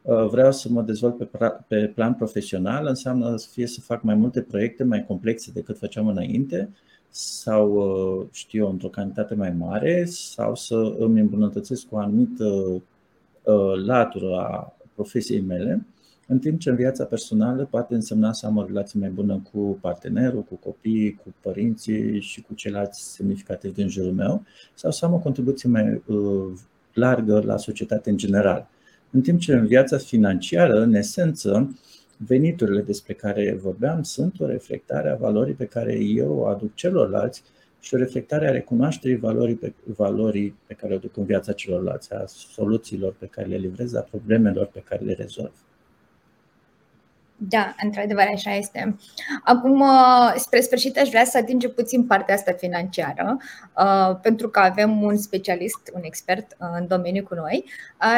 [0.01, 1.27] Uh, vreau să mă dezvolt pe,
[1.67, 6.07] pe plan profesional, înseamnă să fie să fac mai multe proiecte mai complexe decât făceam
[6.07, 6.69] înainte,
[7.09, 13.73] sau, uh, știu eu, într-o cantitate mai mare, sau să îmi îmbunătățesc o anumită uh,
[13.85, 15.85] latură a profesiei mele
[16.27, 19.77] în timp ce în viața personală poate însemna să am o relație mai bună cu
[19.81, 25.13] partenerul, cu copiii, cu părinții și cu ceilalți semnificativi din jurul meu, sau să am
[25.13, 26.59] o contribuție mai uh,
[26.93, 28.67] largă la societate în general.
[29.11, 31.79] În timp ce în viața financiară, în esență,
[32.17, 37.43] veniturile despre care vorbeam sunt o reflectare a valorii pe care eu o aduc celorlalți
[37.79, 42.13] și o reflectare a recunoașterii valorii pe, valorii pe care o duc în viața celorlalți,
[42.13, 45.53] a soluțiilor pe care le livrez, a problemelor pe care le rezolv.
[47.37, 48.95] Da, într-adevăr, așa este.
[49.43, 53.37] Acum, uh, spre sfârșit, aș vrea să atingem puțin partea asta financiară,
[53.77, 57.65] uh, pentru că avem un specialist, un expert uh, în domeniu cu noi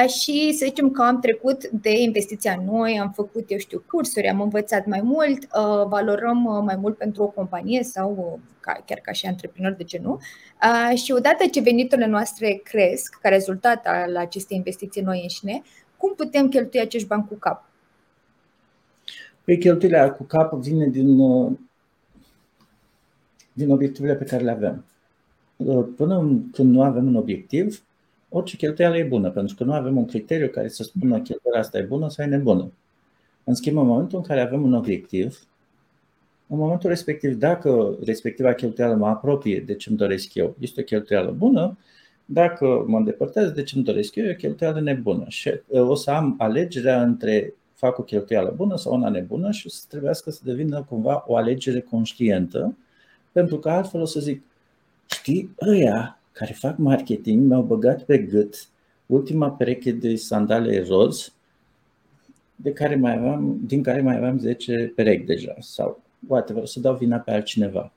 [0.07, 4.41] și să zicem că am trecut de investiția noi, am făcut, eu știu, cursuri, am
[4.41, 5.47] învățat mai mult,
[5.87, 8.39] valorăm mai mult pentru o companie sau
[8.85, 10.19] chiar ca și antreprenor, de ce nu?
[10.95, 15.61] Și odată ce veniturile noastre cresc ca rezultat al acestei investiții noi înșine,
[15.97, 17.66] cum putem cheltui acești bani cu cap?
[19.47, 21.51] Păi cheltuielea cu cap vine din, uh,
[23.53, 24.85] din obiectivele pe care le avem.
[25.55, 27.83] Uh, până când nu avem un obiectiv,
[28.29, 31.77] orice cheltuială e bună, pentru că nu avem un criteriu care să spună cheltuiala asta
[31.77, 32.71] e bună sau e nebună.
[33.43, 35.39] În schimb, în momentul în care avem un obiectiv,
[36.47, 40.83] în momentul respectiv, dacă respectiva cheltuială mă apropie de ce îmi doresc eu, este o
[40.83, 41.77] cheltuială bună,
[42.25, 45.25] dacă mă îndepărtez de ce îmi doresc eu, e o cheltuială nebună.
[45.27, 49.67] Și uh, o să am alegerea între fac o cheltuială bună sau una nebună și
[49.67, 52.77] o să trebuiască să devină cumva o alegere conștientă,
[53.31, 54.43] pentru că altfel o să zic,
[55.05, 58.67] știi, ăia care fac marketing mi-au băgat pe gât
[59.05, 61.33] ultima pereche de sandale roz
[62.55, 66.79] de care mai aveam, din care mai aveam 10 perechi deja sau whatever, o să
[66.79, 67.91] dau vina pe altcineva.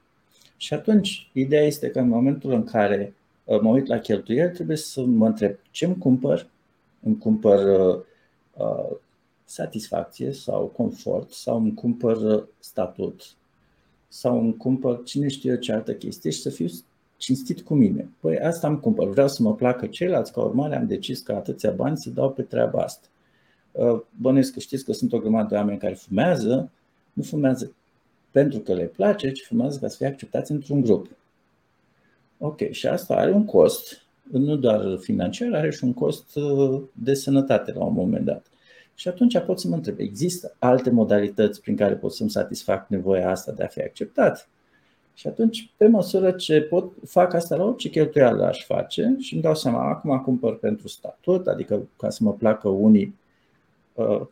[0.56, 3.14] Și atunci, ideea este că în momentul în care
[3.44, 6.46] uh, mă uit la cheltuieli, trebuie să mă întreb ce îmi cumpăr,
[7.02, 8.02] îmi cumpăr uh,
[8.56, 8.96] uh,
[9.50, 13.34] satisfacție sau confort sau îmi cumpăr statut
[14.08, 16.66] sau îmi cumpăr cine știe ce altă chestie și să fiu
[17.16, 18.08] cinstit cu mine.
[18.20, 21.70] Păi asta îmi cumpăr, vreau să mă placă ceilalți, ca urmare am decis că atâția
[21.70, 23.06] bani să dau pe treaba asta.
[23.72, 26.70] Uh, bănuiesc că știți că sunt o grămadă de oameni care fumează,
[27.12, 27.72] nu fumează
[28.30, 31.08] pentru că le place, ci fumează ca să fie acceptați într-un grup.
[32.38, 36.38] Ok, și asta are un cost nu doar financiar, are și un cost
[36.92, 38.49] de sănătate la un moment dat.
[39.00, 43.30] Și atunci pot să mă întreb, există alte modalități prin care pot să-mi satisfac nevoia
[43.30, 44.48] asta de a fi acceptat?
[45.14, 49.42] Și atunci, pe măsură ce pot, fac asta la orice cheltuială aș face și îmi
[49.42, 53.14] dau seama, acum cumpăr pentru statut, adică ca să mă placă unii
[53.94, 54.26] uh,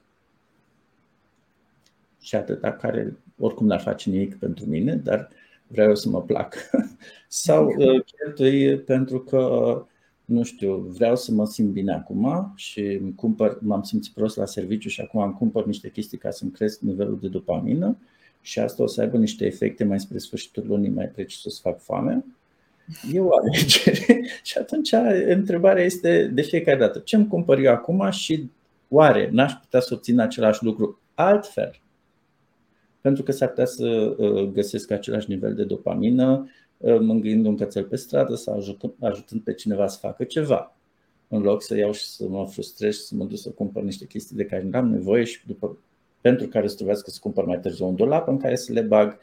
[2.20, 5.28] și atâta care oricum n-ar face nimic pentru mine, dar
[5.66, 6.54] vreau să mă plac.
[7.28, 9.82] Sau uh, cheltui pentru că
[10.28, 14.88] nu știu, vreau să mă simt bine acum și cumpăr, m-am simțit prost la serviciu
[14.88, 17.96] și acum am cumpăr niște chestii ca să-mi cresc nivelul de dopamină
[18.40, 21.80] și asta o să aibă niște efecte mai spre sfârșitul lunii, mai precis să fac
[21.80, 22.24] foame.
[23.12, 24.92] E o alegere și atunci
[25.26, 28.50] întrebarea este de fiecare dată, ce îmi cumpăr eu acum și
[28.88, 31.80] oare n-aș putea să obțin același lucru altfel?
[33.00, 37.84] Pentru că s-ar putea să uh, găsesc același nivel de dopamină Uh, mângâind un cățel
[37.84, 40.76] pe stradă sau ajutând, ajutând pe cineva să facă ceva.
[41.28, 44.06] În loc să iau și să mă frustrez și să mă duc să cumpăr niște
[44.06, 45.78] chestii de care nu am nevoie și după,
[46.20, 49.18] pentru care să trebuiască să cumpăr mai târziu un dulap în care să le bag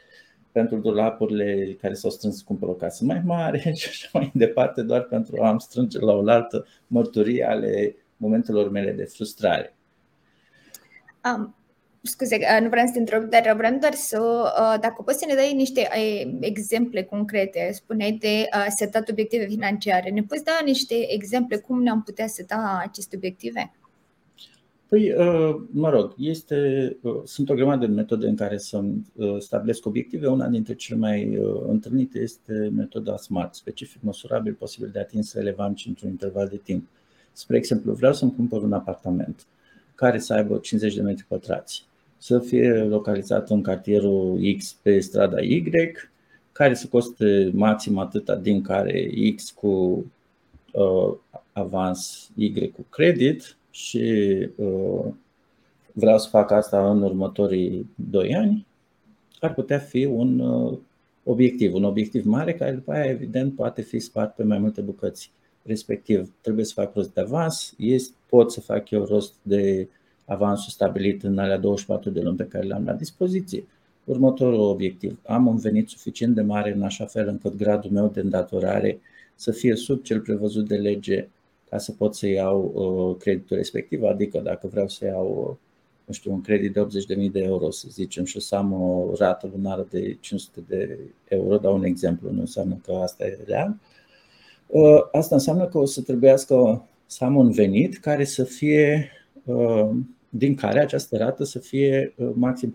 [0.51, 4.81] pentru dulapurile care s-au strâns să cumpăr o casă mai mare și așa mai departe,
[4.81, 9.75] doar pentru a am strânge la oaltă mărturii ale momentelor mele de frustrare.
[11.25, 11.55] Um,
[12.05, 15.25] scuze, uh, nu vreau să te întreb, dar vreau doar să, uh, dacă poți să
[15.27, 21.13] ne dai niște uh, exemple concrete, spuneai de setat obiective financiare, ne poți da niște
[21.13, 23.73] exemple cum ne-am putea seta aceste obiective?
[24.87, 25.13] Păi,
[25.71, 28.83] mă rog, este, sunt o grămadă de metode în care să
[29.39, 30.27] stabilesc obiective.
[30.27, 35.87] Una dintre cele mai întâlnite este metoda SMART, specific, măsurabil, posibil de atins, relevant și
[35.87, 36.87] într-un interval de timp.
[37.31, 39.45] Spre exemplu, vreau să-mi cumpăr un apartament
[39.95, 41.85] care să aibă 50 de metri pătrați
[42.25, 45.71] să fie localizat în cartierul X pe strada Y,
[46.51, 50.05] care să coste maxim atâta din care X cu
[50.71, 51.13] uh,
[51.51, 53.99] avans Y cu credit și
[54.55, 55.05] uh,
[55.91, 58.65] vreau să fac asta în următorii 2 ani,
[59.39, 60.77] ar putea fi un uh,
[61.23, 65.31] obiectiv, un obiectiv mare care după aia evident poate fi spart pe mai multe bucăți.
[65.63, 69.87] Respectiv, trebuie să fac rost de avans, este, pot să fac eu rost de
[70.25, 73.65] avansul stabilit în alea 24 de luni pe care le-am la dispoziție.
[74.03, 75.19] Următorul obiectiv.
[75.25, 78.99] Am un venit suficient de mare în așa fel încât gradul meu de îndatorare
[79.35, 81.27] să fie sub cel prevăzut de lege
[81.69, 85.55] ca să pot să iau uh, creditul respectiv, adică dacă vreau să iau uh,
[86.05, 86.87] nu știu, un credit de
[87.25, 91.57] 80.000 de euro, să zicem, și să am o rată lunară de 500 de euro,
[91.57, 93.75] dau un exemplu, nu înseamnă că asta e real.
[94.67, 99.11] Uh, asta înseamnă că o să trebuiască să am un venit care să fie
[100.37, 102.71] din care această rată să fie uh, maxim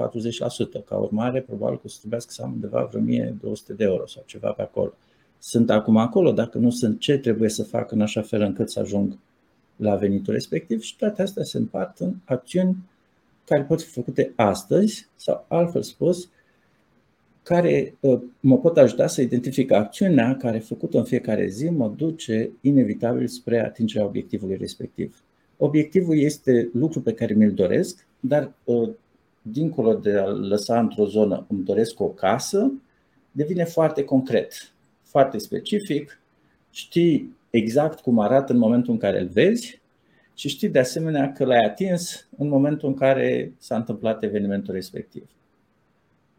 [0.81, 0.85] 40%.
[0.85, 4.23] Ca urmare, probabil că o să trebuiască să am undeva vreo 1200 de euro sau
[4.27, 4.93] ceva pe acolo.
[5.39, 8.81] Sunt acum acolo, dacă nu sunt, ce trebuie să fac în așa fel încât să
[8.81, 9.19] ajung
[9.77, 12.77] la venitul respectiv și toate astea se împart în acțiuni
[13.45, 16.29] care pot fi făcute astăzi sau altfel spus,
[17.43, 22.51] care uh, mă pot ajuta să identific acțiunea care făcută în fiecare zi mă duce
[22.61, 25.23] inevitabil spre atingerea obiectivului respectiv.
[25.63, 28.91] Obiectivul este lucru pe care mi-l doresc, dar uh,
[29.43, 32.73] dincolo de a lăsa într-o zonă îmi doresc o casă,
[33.33, 36.21] devine foarte concret, foarte specific,
[36.71, 39.81] știi exact cum arată în momentul în care îl vezi
[40.35, 45.29] și știi de asemenea că l-ai atins în momentul în care s-a întâmplat evenimentul respectiv.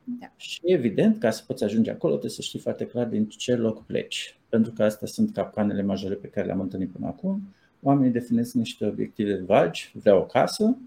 [0.03, 0.31] Da.
[0.35, 3.85] Și evident, ca să poți ajunge acolo, trebuie să știi foarte clar din ce loc
[3.85, 4.37] pleci.
[4.49, 7.41] Pentru că astea sunt capcanele majore pe care le-am întâlnit până acum
[7.83, 10.77] oamenii definesc niște obiective vagi, vreau o casă,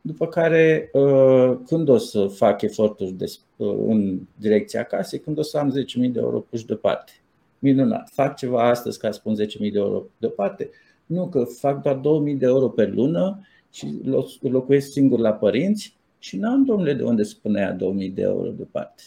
[0.00, 3.24] după care uh, când o să fac eforturi de,
[3.56, 7.12] uh, în direcția casei, când o să am 10.000 de euro puși deoparte.
[7.58, 10.70] Minunat, fac ceva astăzi ca să pun 10.000 de euro deoparte?
[11.06, 12.00] Nu, că fac doar
[12.32, 13.40] 2.000 de euro pe lună
[13.72, 14.00] și
[14.40, 17.78] locuiesc singur la părinți și n-am, domnule, de unde să pun aia 2.000
[18.14, 19.02] de euro deoparte.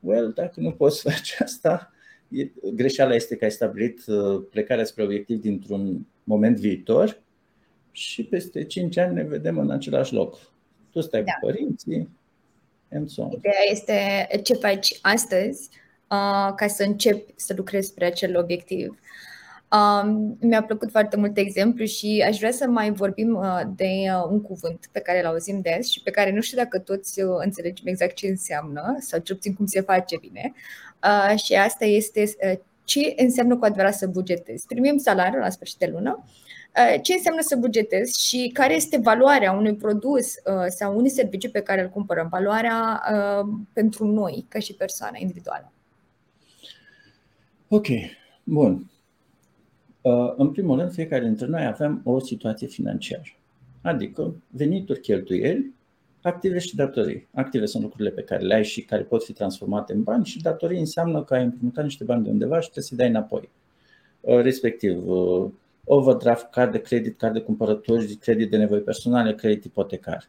[0.00, 1.92] Well, dacă nu poți face asta,
[2.74, 7.20] greșeala este că ai stabilit uh, plecarea spre obiectiv dintr-un moment viitor
[7.90, 10.38] și peste 5 ani ne vedem în același loc.
[10.90, 11.32] Tu stai da.
[11.32, 12.08] cu părinții,
[12.92, 13.30] and so on.
[13.30, 15.68] Ideea este ce faci astăzi
[16.10, 18.98] uh, ca să începi să lucrezi spre acel obiectiv.
[19.72, 24.26] Um, mi-a plăcut foarte mult exemplu și aș vrea să mai vorbim uh, de uh,
[24.30, 27.36] un cuvânt pe care îl auzim des și pe care nu știu dacă toți uh,
[27.44, 30.52] înțelegem exact ce înseamnă sau ce puțin cum se face bine.
[31.04, 32.58] Uh, și asta este uh,
[32.90, 34.66] ce înseamnă cu adevărat să bugetezi.
[34.66, 39.52] Primim salariul la sfârșit de lună, uh, ce înseamnă să bugetezi și care este valoarea
[39.52, 44.58] unui produs uh, sau unui serviciu pe care îl cumpărăm, valoarea uh, pentru noi ca
[44.58, 45.72] și persoană individuală.
[47.68, 47.86] Ok,
[48.44, 48.90] bun.
[50.00, 53.22] Uh, în primul rând, fiecare dintre noi avem o situație financiară,
[53.82, 55.74] adică venituri, cheltuieli,
[56.22, 57.28] active și datorii.
[57.34, 60.42] Active sunt lucrurile pe care le ai și care pot fi transformate în bani și
[60.42, 63.50] datorii înseamnă că ai împrumutat niște bani de undeva și trebuie să-i dai înapoi.
[64.20, 65.50] Uh, respectiv, uh,
[65.84, 70.28] overdraft, card de credit, card de cumpărături, credit de nevoi personale, credit ipotecar.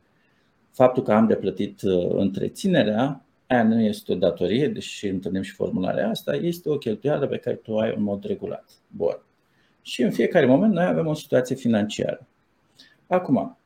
[0.72, 6.10] Faptul că am de plătit întreținerea, aia nu este o datorie, deși întâlnim și formularea
[6.10, 8.66] asta, este o cheltuială pe care tu ai în mod regulat.
[8.88, 9.22] Bun
[9.82, 12.28] și în fiecare moment noi avem o situație financiară.
[13.08, 13.58] Acum,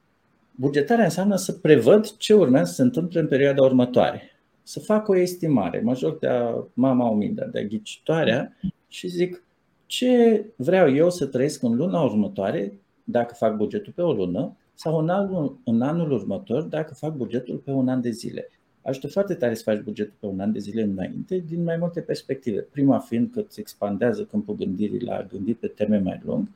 [0.56, 4.22] bugetarea înseamnă să prevăd ce urmează să se întâmple în perioada următoare.
[4.64, 9.44] Să fac o estimare, mă joc de a mama uminda, de a ghicitoarea și zic
[9.86, 14.98] ce vreau eu să trăiesc în luna următoare dacă fac bugetul pe o lună sau
[14.98, 18.50] în anul, în anul următor dacă fac bugetul pe un an de zile
[18.86, 22.02] ajută foarte tare să faci bugetul pe un an de zile înainte, din mai multe
[22.02, 22.60] perspective.
[22.60, 26.48] Prima fiind că îți expandează câmpul gândirii la a gândi pe termen mai lung,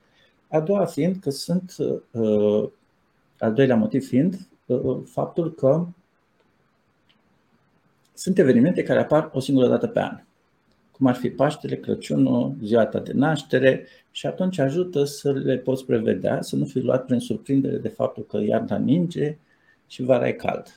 [0.47, 1.75] a doua fiind că sunt,
[2.11, 2.69] uh,
[3.39, 5.87] al doilea motiv fiind uh, faptul că
[8.13, 10.23] sunt evenimente care apar o singură dată pe an,
[10.91, 15.85] cum ar fi Paștele, Crăciunul, ziua ta de naștere și atunci ajută să le poți
[15.85, 19.37] prevedea, să nu fii luat prin surprindere de faptul că iarna ninge
[19.87, 20.75] și vara e cald.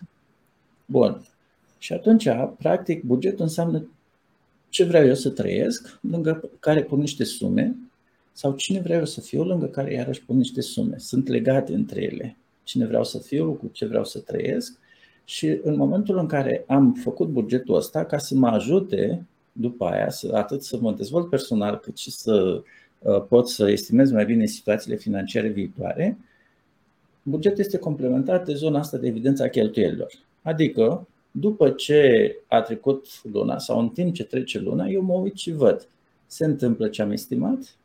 [0.87, 1.27] Bun.
[1.79, 3.87] Și atunci, practic, bugetul înseamnă
[4.69, 7.77] ce vreau eu să trăiesc, lângă care pun niște sume,
[8.33, 10.99] sau cine vreau eu să fiu, lângă care iarăși pun niște sume.
[10.99, 12.37] Sunt legate între ele.
[12.63, 14.79] Cine vreau să fiu, cu ce vreau să trăiesc.
[15.25, 20.11] Și în momentul în care am făcut bugetul ăsta, ca să mă ajute după aia,
[20.11, 22.63] să, atât să mă dezvolt personal, cât și să
[22.99, 26.19] uh, pot să estimez mai bine situațiile financiare viitoare,
[27.23, 30.13] bugetul este complementat de zona asta de evidență a cheltuielilor.
[30.43, 35.37] Adică, după ce a trecut luna sau în timp ce trece luna, eu mă uit
[35.37, 35.89] și văd.
[36.27, 37.77] Se întâmplă ce am estimat,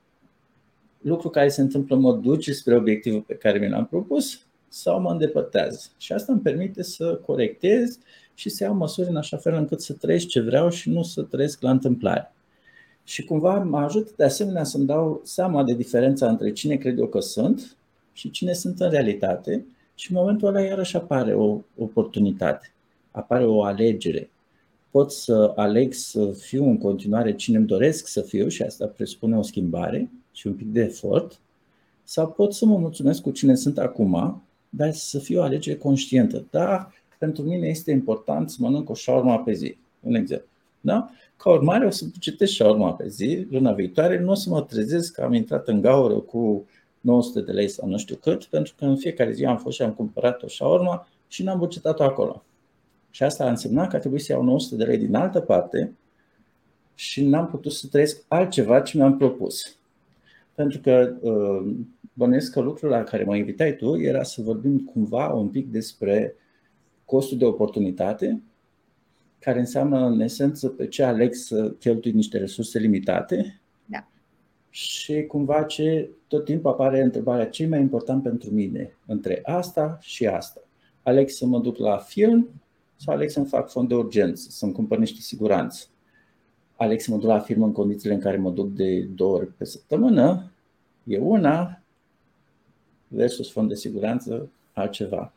[1.02, 4.47] lucru care se întâmplă mă duce spre obiectivul pe care mi l-am propus
[4.82, 5.90] sau mă îndepărtează.
[5.98, 8.00] Și asta îmi permite să corectez
[8.34, 11.22] și să iau măsuri în așa fel încât să trăiesc ce vreau și nu să
[11.22, 12.34] trăiesc la întâmplare.
[13.04, 17.08] Și cumva mă ajută de asemenea să-mi dau seama de diferența între cine cred eu
[17.08, 17.78] că sunt
[18.14, 19.66] și cine sunt în realitate
[19.96, 22.72] și în momentul ăla iarăși apare o oportunitate
[23.18, 24.30] apare o alegere.
[24.92, 29.38] Pot să aleg să fiu în continuare cine îmi doresc să fiu și asta presupune
[29.38, 31.40] o schimbare și un pic de efort,
[32.04, 36.46] sau pot să mă mulțumesc cu cine sunt acum, dar să fiu o alegere conștientă.
[36.50, 39.78] Da, pentru mine este important să mănânc o șaurma pe zi.
[40.00, 40.48] Un exemplu.
[40.82, 41.10] Da?
[41.38, 45.14] Ca urmare o să citesc șaurma pe zi, luna viitoare, nu o să mă trezesc
[45.14, 46.66] că am intrat în gaură cu
[47.00, 49.82] 900 de lei sau nu știu cât, pentru că în fiecare zi am fost și
[49.82, 52.44] am cumpărat o șaurma și n-am bugetat-o acolo.
[53.12, 55.94] Și asta a însemnat că a trebuit să iau 900 de lei din altă parte
[56.96, 59.78] și n-am putut să trăiesc altceva ce mi-am propus.
[60.56, 61.76] Pentru că uh,
[62.18, 66.36] bănuiesc că lucrul la care mă invitai tu era să vorbim cumva un pic despre
[67.06, 68.42] costul de oportunitate,
[69.40, 73.62] care înseamnă în esență pe ce aleg să cheltui niște resurse limitate.
[73.86, 74.08] Da.
[74.70, 79.98] Și cumva ce tot timpul apare întrebarea ce e mai important pentru mine între asta
[80.02, 80.62] și asta.
[81.04, 82.50] Aleg să mă duc la film
[82.96, 85.86] sau aleg să-mi fac fond de urgență, să-mi cumpăr niște siguranță.
[86.76, 89.54] Aleg să mă duc la firmă în condițiile în care mă duc de două ori
[89.54, 90.52] pe săptămână,
[91.04, 91.82] e una,
[93.08, 95.34] versus fond de siguranță, altceva.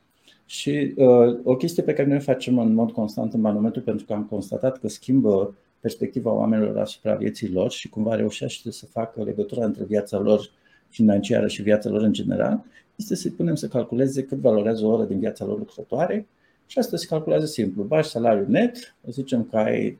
[0.47, 4.07] Și uh, o chestie pe care noi o facem în mod constant în manometru, pentru
[4.07, 9.23] că am constatat că schimbă perspectiva oamenilor asupra vieții lor și cumva reușește să facă
[9.23, 10.51] legătura între viața lor
[10.89, 12.65] financiară și viața lor în general,
[12.97, 16.27] este să-i punem să calculeze cât valorează o oră din viața lor lucrătoare
[16.67, 17.83] și asta se calculează simplu.
[17.83, 19.99] Bagi salariul net, zicem că ai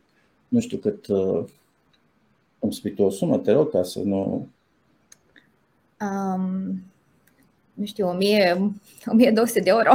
[0.49, 1.45] nu știu cât, uh,
[2.59, 4.49] îmi spui tu o sumă, te rog, ca să nu...
[6.01, 6.83] Um,
[7.81, 8.73] nu știu, 1000,
[9.07, 9.91] 1200 de euro.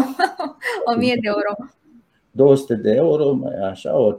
[0.96, 1.72] 1000 de euro.
[2.32, 4.18] 200 de euro, mai așa, o 5-6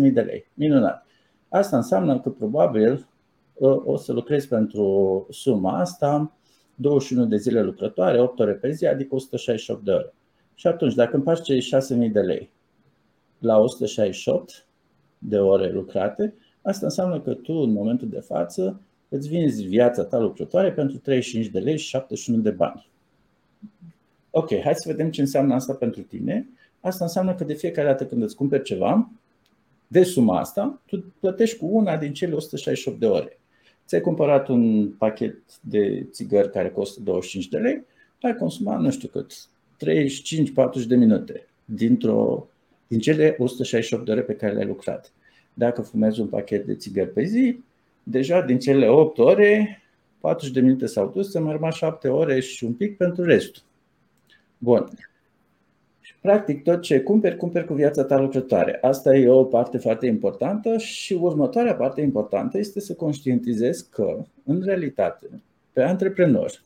[0.00, 0.50] mii de lei.
[0.54, 1.06] Minunat.
[1.48, 3.08] Asta înseamnă că probabil
[3.54, 6.32] uh, o să lucrezi pentru suma asta
[6.74, 10.14] 21 de zile lucrătoare, 8 ore pe zi, adică 168 de ore.
[10.54, 11.60] Și atunci, dacă împaci cei
[12.06, 12.50] 6.000 de lei
[13.38, 14.66] la 168
[15.18, 20.18] de ore lucrate, asta înseamnă că tu, în momentul de față, îți vinzi viața ta
[20.18, 22.90] lucrătoare pentru 35 de lei și 71 de bani.
[24.30, 26.48] Ok, hai să vedem ce înseamnă asta pentru tine.
[26.80, 29.10] Asta înseamnă că de fiecare dată când îți cumperi ceva,
[29.86, 33.38] de suma asta, tu plătești cu una din cele 168 de ore.
[33.86, 37.84] Ți-ai cumpărat un pachet de țigări care costă 25 de lei,
[38.20, 39.32] ai consumat nu știu cât,
[40.82, 42.48] 35-40 de minute dintr-o,
[42.86, 45.12] din cele 168 de ore pe care le-ai lucrat.
[45.54, 47.58] Dacă fumezi un pachet de țigări pe zi,
[48.02, 49.79] deja din cele 8 ore
[50.20, 53.62] 40 de minute s-au dus, să mai rămas 7 ore și un pic pentru restul.
[54.58, 54.88] Bun.
[56.00, 58.78] Și practic tot ce cumperi, cumperi cu viața ta lucrătoare.
[58.80, 64.62] Asta e o parte foarte importantă și următoarea parte importantă este să conștientizezi că, în
[64.62, 65.26] realitate,
[65.72, 66.62] pe antreprenor,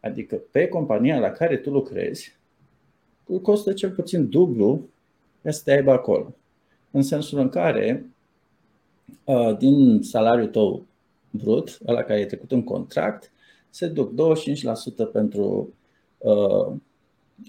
[0.00, 2.36] adică pe compania la care tu lucrezi,
[3.26, 4.88] îl costă cel puțin dublu
[5.42, 6.34] să te aibă acolo.
[6.90, 8.06] În sensul în care
[9.24, 10.84] uh, din salariul tău
[11.32, 13.32] brut, la care e trecut în contract,
[13.70, 14.12] se duc
[15.08, 15.74] 25% pentru
[16.18, 16.74] uh,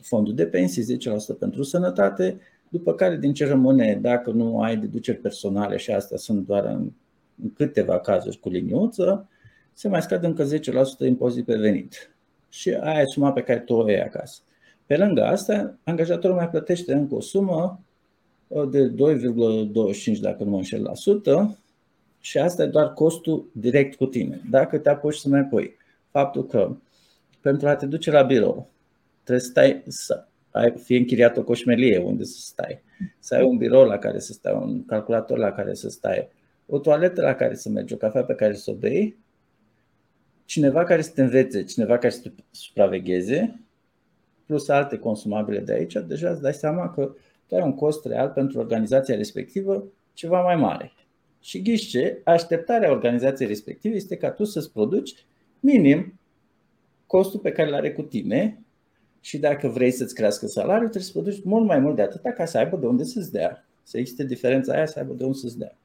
[0.01, 0.97] fondul de pensii,
[1.35, 6.17] 10% pentru sănătate, după care din ce rămâne, dacă nu ai deduceri personale și astea
[6.17, 6.91] sunt doar în,
[7.43, 9.27] în câteva cazuri cu liniuță,
[9.73, 12.15] se mai scade încă 10% impozit pe venit.
[12.49, 14.41] Și aia e suma pe care tu o iei acasă.
[14.85, 17.79] Pe lângă asta, angajatorul mai plătește încă o sumă
[18.47, 18.93] uh, de
[20.15, 21.57] 2,25 dacă nu mă înșel la sută
[22.23, 24.41] și asta e doar costul direct cu tine.
[24.49, 25.77] Dacă te apuci să mai pui
[26.09, 26.75] faptul că
[27.41, 28.69] pentru a te duce la birou
[29.23, 32.81] trebuie să stai să ai, fie închiriat o coșmelie unde să stai,
[33.19, 36.29] să ai un birou la care să stai, un calculator la care să stai,
[36.65, 39.17] o toaletă la care să mergi, o cafea pe care să o bei,
[40.45, 43.59] cineva care să te învețe, cineva care să te supravegheze
[44.45, 47.15] plus alte consumabile de aici, deja îți dai seama că
[47.47, 50.91] tu ai un cost real pentru organizația respectivă ceva mai mare.
[51.43, 52.21] Și ghiși ce?
[52.23, 55.25] Așteptarea organizației respective este ca tu să-ți produci
[55.59, 56.19] minim
[57.05, 58.61] costul pe care îl are cu tine
[59.21, 62.45] și dacă vrei să-ți crească salariul, trebuie să produci mult mai mult de atâta ca
[62.45, 63.65] să aibă de unde să-ți dea.
[63.83, 65.77] Să existe diferența aia, să aibă de unde să-ți dea.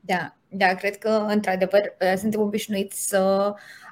[0.00, 3.89] Da, da, cred că într-adevăr suntem obișnuiți să Uh,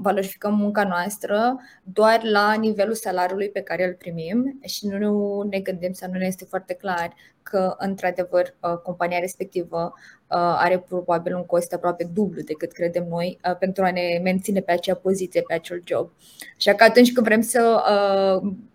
[0.00, 5.92] valorificăm munca noastră doar la nivelul salariului pe care îl primim și nu ne gândim
[5.92, 11.44] să nu ne este foarte clar că, într-adevăr, uh, compania respectivă uh, are probabil un
[11.44, 15.82] cost aproape dublu decât credem noi pentru a ne menține pe acea poziție, pe acel
[15.84, 16.10] job.
[16.56, 17.82] Așa că atunci când vrem să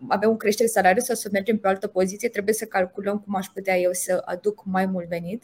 [0.07, 3.35] avem un creștere salariu sau să mergem pe o altă poziție, trebuie să calculăm cum
[3.35, 5.43] aș putea eu să aduc mai mult venit,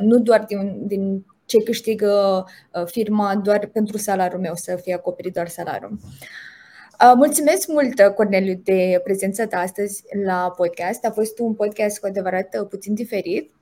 [0.00, 5.32] nu doar din, din ce câștigă uh, firma doar pentru salariul meu, să fie acoperit
[5.32, 5.90] doar salariul.
[5.92, 11.04] Uh, mulțumesc mult, Corneliu, de prezența ta astăzi la podcast.
[11.04, 13.52] A fost un podcast cu adevărat uh, puțin diferit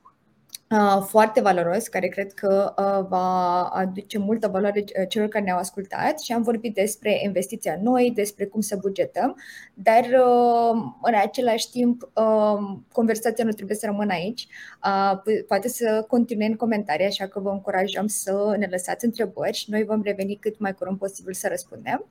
[1.07, 6.19] foarte valoros, care cred că uh, va aduce multă valoare uh, celor care ne-au ascultat
[6.19, 9.37] și am vorbit despre investiția noi, despre cum să bugetăm,
[9.73, 10.05] dar
[11.01, 12.11] în același timp
[12.91, 14.47] conversația nu trebuie să rămână aici,
[15.47, 19.83] poate să continue în comentarii, așa că vă încurajăm să ne lăsați întrebări și noi
[19.83, 22.05] vom reveni cât mai curând posibil să răspundem.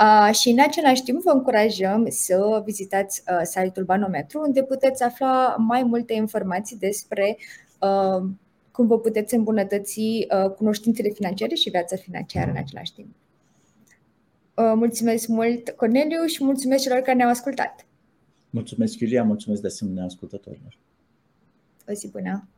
[0.00, 5.56] Uh, și în același timp vă încurajăm să vizitați uh, site-ul Banometru, unde puteți afla
[5.58, 7.65] mai multe informații despre Uh,
[8.70, 13.14] cum vă puteți îmbunătăți uh, cunoștințele financiare și viața financiară în același timp.
[14.54, 17.86] Uh, mulțumesc mult, Corneliu, și mulțumesc celor care ne-au ascultat.
[18.50, 20.78] Mulțumesc, Iulia, mulțumesc de asemenea ascultătorilor.
[21.88, 22.48] O zi bună!